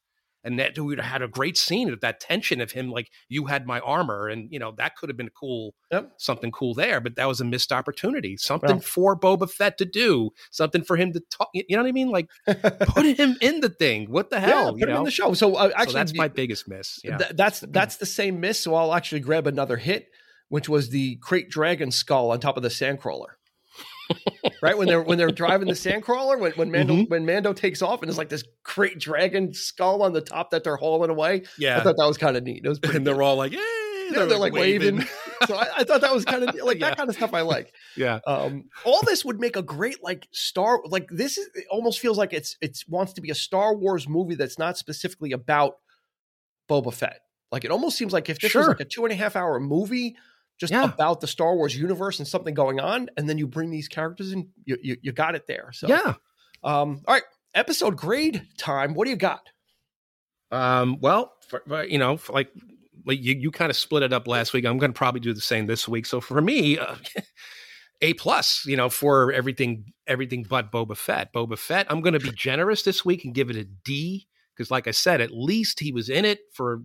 And 0.45 0.59
that 0.59 0.79
we 0.79 0.85
would 0.85 1.01
have 1.01 1.11
had 1.11 1.23
a 1.23 1.29
great 1.29 1.57
scene 1.57 1.91
of 1.91 2.01
that 2.01 2.21
tension 2.21 2.61
of 2.61 2.73
him 2.73 2.91
like 2.91 3.11
you 3.29 3.47
had 3.47 3.67
my 3.67 3.81
armor 3.81 4.29
and 4.29 4.53
you 4.53 4.59
know 4.59 4.73
that 4.77 4.97
could 4.97 5.09
have 5.09 5.17
been 5.17 5.31
cool 5.31 5.75
yep. 5.91 6.13
something 6.19 6.53
cool 6.53 6.75
there 6.75 7.01
but 7.01 7.17
that 7.17 7.27
was 7.27 7.41
a 7.41 7.45
missed 7.45 7.73
opportunity 7.73 8.37
something 8.37 8.79
for 8.81 9.19
Boba 9.19 9.51
Fett 9.51 9.79
to 9.79 9.85
do 9.85 10.31
something 10.51 10.83
for 10.83 10.97
him 10.97 11.13
to 11.13 11.21
talk 11.31 11.49
you 11.55 11.65
know 11.71 11.83
what 11.83 11.89
I 11.89 11.93
mean 11.93 12.11
like 12.11 12.29
put 12.47 13.07
him 13.07 13.37
in 13.41 13.61
the 13.61 13.71
thing 13.71 14.11
what 14.11 14.31
the 14.31 14.41
hell 14.41 14.67
yeah, 14.67 14.71
put 14.71 14.79
you 14.81 14.87
him 14.87 14.93
know? 14.93 14.99
in 14.99 15.05
the 15.05 15.11
show 15.11 15.35
so 15.35 15.57
uh, 15.57 15.71
actually 15.75 15.93
so 15.93 15.99
that's 15.99 16.15
my 16.15 16.29
biggest 16.29 16.69
miss 16.69 17.01
yeah. 17.03 17.17
Th- 17.17 17.31
that's 17.35 17.61
that's 17.61 17.97
the 17.97 18.07
same 18.07 18.41
miss 18.41 18.61
so 18.61 18.75
I'll 18.75 18.95
actually 18.95 19.21
grab 19.21 19.47
another 19.47 19.77
hit 19.77 20.09
which 20.49 20.69
was 20.69 20.91
the 20.91 21.19
krayt 21.19 21.49
dragon 21.49 21.91
skull 21.91 22.31
on 22.31 22.41
top 22.41 22.57
of 22.57 22.63
the 22.63 22.69
sandcrawler 22.69 23.35
right 24.63 24.77
when 24.77 24.87
they're 24.87 25.03
when 25.03 25.19
they're 25.19 25.31
driving 25.31 25.69
the 25.69 25.75
sandcrawler 25.75 26.39
when 26.39 26.53
when 26.53 26.71
Mando 26.71 26.95
mm-hmm. 26.95 27.11
when 27.11 27.27
Mando 27.27 27.53
takes 27.53 27.83
off 27.83 28.01
and 28.03 28.09
there's 28.09 28.19
like 28.19 28.29
this 28.29 28.45
krayt 28.65 28.99
dragon 28.99 29.53
skull 29.53 30.03
on 30.03 30.13
the 30.13 30.21
top 30.21 30.51
that 30.51 30.65
they're 30.65 30.77
hauling 30.77 31.11
away. 31.11 31.45
Yeah, 31.59 31.79
I 31.79 31.83
thought 31.83 31.97
that 31.97 32.07
was 32.07 32.19
kind 32.19 32.37
of 32.37 32.43
neat. 32.43 32.65
It 32.65 32.69
was 32.69 32.81
and 32.95 33.07
they're 33.07 33.23
all 33.23 33.37
like, 33.37 33.53
"Hey!" 33.53 33.61
They're, 34.11 34.27
they're, 34.27 34.39
like, 34.39 34.53
like 34.53 34.61
waving. 34.61 34.97
waving. 34.97 35.11
so 35.47 35.57
I, 35.57 35.69
I, 35.79 35.85
thought 35.85 36.03
that 36.03 36.13
was 36.13 36.25
kind 36.25 36.45
of 36.45 36.55
like 36.63 36.79
yeah. 36.79 36.91
that 36.91 36.99
kind 36.99 37.09
of 37.09 37.17
stuff 37.17 37.33
I 37.33 37.41
like. 37.41 37.73
Yeah. 37.97 38.21
Um, 38.27 38.65
all 38.85 39.01
this 39.05 39.25
would 39.25 39.41
make 39.41 39.57
a 39.57 39.63
great 39.63 40.03
like 40.03 40.29
Star 40.33 40.81
like 40.85 41.09
this 41.11 41.39
is 41.39 41.49
it 41.55 41.65
almost 41.71 42.01
feels 42.01 42.19
like 42.19 42.33
it's 42.33 42.57
it's 42.61 42.87
wants 42.87 43.15
to 43.15 43.21
be 43.21 43.31
a 43.31 43.35
Star 43.35 43.75
Wars 43.75 44.09
movie 44.09 44.35
that's 44.35 44.59
not 44.59 44.77
specifically 44.77 45.33
about 45.33 45.75
Boba 46.69 46.93
Fett. 46.93 47.21
Like 47.51 47.65
it 47.65 47.71
almost 47.71 47.97
seems 47.97 48.13
like 48.13 48.29
if 48.29 48.41
this 48.41 48.51
sure. 48.51 48.63
was 48.63 48.69
like 48.69 48.81
a 48.81 48.85
two 48.85 49.05
and 49.05 49.13
a 49.13 49.17
half 49.17 49.37
hour 49.37 49.59
movie 49.61 50.17
just 50.59 50.73
yeah. 50.73 50.85
about 50.85 51.21
the 51.21 51.27
Star 51.27 51.55
Wars 51.55 51.77
universe 51.77 52.19
and 52.19 52.29
something 52.29 52.55
going 52.55 52.81
on, 52.81 53.09
and 53.17 53.29
then 53.29 53.39
you 53.39 53.47
bring 53.47 53.71
these 53.71 53.89
characters 53.89 54.33
in, 54.33 54.49
you 54.65 54.77
you, 54.83 54.97
you 55.03 55.13
got 55.13 55.35
it 55.35 55.47
there. 55.47 55.71
So 55.73 55.89
yeah. 55.89 56.15
Um, 56.63 57.03
all 57.07 57.15
right, 57.15 57.23
episode 57.55 57.97
grade 57.97 58.47
time. 58.57 58.95
What 58.95 59.05
do 59.05 59.11
you 59.11 59.17
got? 59.17 59.51
Um, 60.51 60.99
well, 61.01 61.33
for, 61.49 61.63
for, 61.67 61.85
you 61.85 61.99
know, 61.99 62.19
like 62.31 62.51
like 63.05 63.23
you, 63.23 63.35
you 63.35 63.51
kind 63.51 63.71
of 63.71 63.77
split 63.77 64.03
it 64.03 64.13
up 64.13 64.27
last 64.27 64.53
week. 64.53 64.65
I'm 64.65 64.79
going 64.79 64.93
to 64.93 64.97
probably 64.97 65.21
do 65.21 65.35
the 65.35 65.41
same 65.41 65.67
this 65.67 65.89
week. 65.89 66.07
So 66.07 66.21
for 66.21 66.41
me, 66.41 66.79
uh, 66.79 66.97
a 68.03 68.15
plus, 68.15 68.65
you 68.67 68.77
know, 68.77 68.89
for 68.89 69.33
everything 69.33 69.93
everything 70.07 70.45
but 70.49 70.73
Boba 70.73 70.97
Fett. 70.97 71.33
Boba 71.33 71.59
Fett. 71.59 71.87
I'm 71.91 72.01
going 72.01 72.15
to 72.15 72.21
be 72.21 72.33
generous 72.33 72.83
this 72.83 73.05
week 73.05 73.25
and 73.25 73.35
give 73.35 73.51
it 73.51 73.57
a 73.57 73.65
D 73.65 74.27
because, 74.55 74.71
like 74.71 74.87
I 74.87 74.93
said, 74.93 75.21
at 75.21 75.33
least 75.33 75.81
he 75.81 75.93
was 75.93 76.09
in 76.09 76.25
it 76.25 76.41
for 76.53 76.83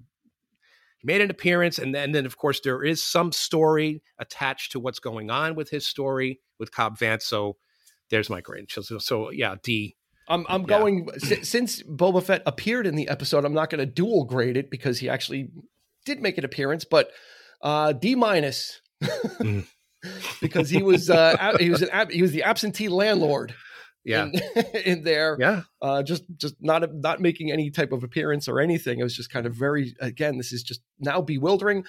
he 1.00 1.08
made 1.08 1.22
an 1.22 1.32
appearance, 1.32 1.80
and 1.80 1.96
then, 1.96 2.06
and 2.06 2.16
then 2.16 2.26
of 2.26 2.38
course 2.38 2.60
there 2.62 2.84
is 2.84 3.04
some 3.04 3.32
story 3.32 4.04
attached 4.20 4.74
to 4.74 4.80
what's 4.80 5.00
going 5.00 5.30
on 5.32 5.56
with 5.56 5.70
his 5.70 5.88
story 5.88 6.40
with 6.60 6.72
Cobb 6.72 6.98
Vanth. 6.98 7.22
So 7.22 7.56
there's 8.10 8.30
my 8.30 8.42
grade. 8.42 8.70
So, 8.70 8.82
so 8.82 9.32
yeah, 9.32 9.56
D. 9.64 9.96
I'm 10.28 10.46
I'm 10.50 10.62
yeah. 10.62 10.68
going 10.68 11.10
since 11.18 11.82
Boba 11.84 12.22
Fett 12.22 12.44
appeared 12.46 12.86
in 12.86 12.96
the 12.96 13.08
episode. 13.08 13.46
I'm 13.46 13.54
not 13.54 13.70
going 13.70 13.80
to 13.80 13.86
dual 13.86 14.26
grade 14.26 14.58
it 14.58 14.70
because 14.70 15.00
he 15.00 15.10
actually 15.10 15.50
did 16.06 16.22
make 16.22 16.38
an 16.38 16.46
appearance, 16.46 16.86
but 16.86 17.12
uh, 17.62 17.94
D 17.94 18.16
minus. 18.16 18.82
mm. 19.04 19.66
because 20.42 20.70
he 20.70 20.82
was 20.82 21.10
uh, 21.10 21.56
he 21.60 21.70
was 21.70 21.82
an 21.82 22.10
he 22.10 22.22
was 22.22 22.32
the 22.32 22.44
absentee 22.44 22.90
landlord 22.90 23.54
yeah 24.10 24.26
in, 24.26 24.66
in 24.86 25.04
there 25.04 25.38
yeah 25.40 25.62
uh, 25.82 26.04
just 26.04 26.24
just 26.38 26.56
not 26.60 26.84
not 26.96 27.20
making 27.20 27.52
any 27.52 27.70
type 27.70 27.92
of 27.92 28.04
appearance 28.04 28.48
or 28.48 28.60
anything 28.60 29.00
it 29.00 29.04
was 29.04 29.16
just 29.16 29.32
kind 29.32 29.46
of 29.46 29.54
very 29.54 29.96
again 30.00 30.38
this 30.38 30.52
is 30.52 30.64
just 30.64 30.82
now 31.00 31.22
bewildering 31.22 31.86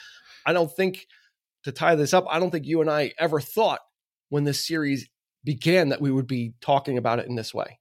i 0.47 0.53
don't 0.53 0.75
think 0.77 1.07
to 1.65 1.73
tie 1.73 1.95
this 1.95 2.15
up 2.15 2.25
i 2.31 2.39
don't 2.39 2.51
think 2.51 2.67
you 2.67 2.81
and 2.81 2.91
i 2.91 3.13
ever 3.19 3.41
thought 3.41 3.81
when 4.29 4.45
this 4.45 4.67
series 4.67 5.09
began 5.43 5.89
that 5.89 6.01
we 6.01 6.11
would 6.11 6.27
be 6.27 6.53
talking 6.61 6.99
about 6.99 7.19
it 7.19 7.27
in 7.27 7.35
this 7.35 7.55
way 7.55 7.79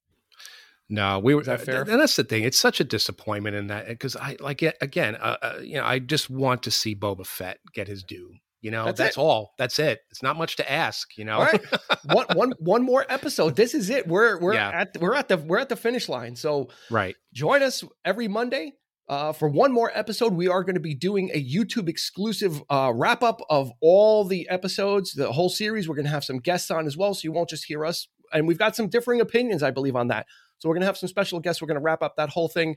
no, 0.92 1.20
we 1.20 1.36
were. 1.36 1.44
That 1.44 1.62
fair? 1.62 1.82
And 1.82 2.02
that's 2.02 2.16
the 2.16 2.24
thing. 2.24 2.44
It's 2.44 2.60
such 2.60 2.80
a 2.80 2.84
disappointment 2.84 3.56
in 3.56 3.68
that 3.68 3.88
because 3.88 4.16
I 4.16 4.38
like 4.40 4.64
it 4.64 4.76
again. 4.82 5.16
Uh, 5.16 5.38
uh, 5.42 5.60
you 5.62 5.76
know, 5.76 5.86
I 5.86 6.00
just 6.00 6.32
want 6.32 6.64
to 6.64 6.72
see 6.72 6.96
Boba 6.96 7.28
Fett 7.28 7.60
get 7.74 7.88
his 7.88 8.04
due. 8.04 8.34
You 8.62 8.72
know, 8.72 8.86
that's, 8.86 8.98
that's 8.98 9.18
all. 9.18 9.54
That's 9.58 9.80
it. 9.80 10.00
It's 10.12 10.22
not 10.22 10.38
much 10.38 10.58
to 10.58 10.70
ask. 10.70 11.18
You 11.18 11.26
know, 11.26 11.38
all 11.38 11.46
right. 11.46 11.66
one, 12.04 12.26
one, 12.34 12.54
one 12.60 12.84
more 12.84 13.06
episode. 13.08 13.56
This 13.56 13.74
is 13.74 13.90
it. 13.90 14.08
We're 14.08 14.38
we're 14.40 14.54
yeah. 14.54 14.70
at 14.70 14.98
we're 15.00 15.16
at 15.16 15.30
the 15.30 15.38
we're 15.38 15.60
at 15.60 15.70
the 15.70 15.78
finish 15.78 16.10
line. 16.10 16.36
So 16.36 16.70
right, 16.90 17.16
join 17.34 17.64
us 17.64 17.84
every 18.04 18.28
Monday 18.28 18.74
uh, 19.08 19.32
for 19.32 19.48
one 19.48 19.72
more 19.72 19.92
episode. 19.94 20.34
We 20.34 20.48
are 20.50 20.64
going 20.64 20.76
to 20.76 20.82
be 20.82 20.94
doing 20.94 21.32
a 21.34 21.44
YouTube 21.44 21.88
exclusive 21.88 22.62
uh, 22.70 22.92
wrap 22.94 23.24
up 23.24 23.42
of 23.50 23.72
all 23.82 24.26
the 24.26 24.48
episodes, 24.50 25.14
the 25.14 25.32
whole 25.32 25.50
series. 25.50 25.88
We're 25.88 25.96
going 25.96 26.06
to 26.06 26.12
have 26.12 26.26
some 26.26 26.40
guests 26.40 26.70
on 26.70 26.86
as 26.86 26.98
well, 26.98 27.14
so 27.14 27.22
you 27.24 27.32
won't 27.32 27.50
just 27.50 27.66
hear 27.66 27.86
us. 27.86 28.08
And 28.34 28.48
we've 28.48 28.60
got 28.60 28.76
some 28.76 28.90
differing 28.90 29.22
opinions, 29.22 29.64
I 29.64 29.72
believe, 29.72 29.96
on 29.96 30.10
that. 30.10 30.28
So 30.60 30.70
we're 30.70 30.76
going 30.76 30.82
to 30.82 30.88
have 30.88 30.98
some 30.98 31.10
special 31.10 31.40
guests. 31.40 31.62
We're 31.62 31.68
going 31.68 31.80
to 31.80 31.84
wrap 31.84 32.04
up 32.04 32.18
that 32.18 32.30
whole 32.30 32.50
thing. 32.50 32.76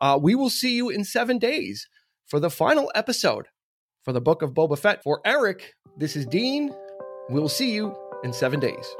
Uh, 0.00 0.18
we 0.20 0.34
will 0.34 0.50
see 0.50 0.76
you 0.76 0.88
in 0.88 1.04
seven 1.04 1.38
days 1.38 1.88
for 2.26 2.40
the 2.40 2.50
final 2.50 2.90
episode 2.94 3.48
for 4.04 4.12
the 4.12 4.20
book 4.20 4.42
of 4.42 4.52
Boba 4.52 4.78
Fett. 4.78 5.02
For 5.02 5.20
Erik, 5.24 5.74
this 5.96 6.16
is 6.16 6.26
Dean. 6.26 6.74
We'll 7.28 7.48
see 7.48 7.72
you 7.72 7.96
in 8.22 8.32
seven 8.32 8.60
days. 8.60 8.94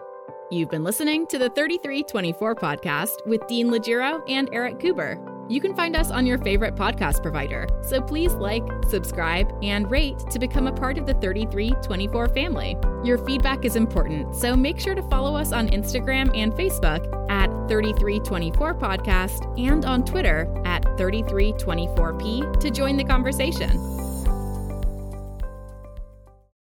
You've 0.50 0.70
been 0.70 0.84
listening 0.84 1.26
to 1.28 1.38
the 1.38 1.48
3324 1.50 2.54
podcast 2.54 3.26
with 3.26 3.46
Dean 3.46 3.70
Legiro 3.70 4.22
and 4.28 4.48
Erik 4.52 4.78
Kuber. 4.78 5.30
You 5.50 5.60
can 5.60 5.74
find 5.74 5.94
us 5.94 6.10
on 6.10 6.24
your 6.24 6.38
favorite 6.38 6.74
podcast 6.74 7.22
provider, 7.22 7.66
so 7.82 8.00
please 8.00 8.32
like, 8.34 8.62
subscribe, 8.88 9.52
and 9.62 9.90
rate 9.90 10.18
to 10.30 10.38
become 10.38 10.66
a 10.66 10.72
part 10.72 10.96
of 10.96 11.06
the 11.06 11.14
3324 11.14 12.28
family. 12.28 12.76
Your 13.04 13.18
feedback 13.18 13.64
is 13.66 13.76
important, 13.76 14.34
so 14.34 14.56
make 14.56 14.80
sure 14.80 14.94
to 14.94 15.02
follow 15.02 15.36
us 15.36 15.52
on 15.52 15.68
Instagram 15.68 16.34
and 16.34 16.52
Facebook 16.52 17.04
at 17.30 17.48
3324 17.68 18.74
Podcast 18.74 19.58
and 19.58 19.84
on 19.84 20.04
Twitter 20.04 20.50
at 20.64 20.82
3324P 20.96 22.60
to 22.60 22.70
join 22.70 22.96
the 22.96 23.04
conversation. 23.04 24.03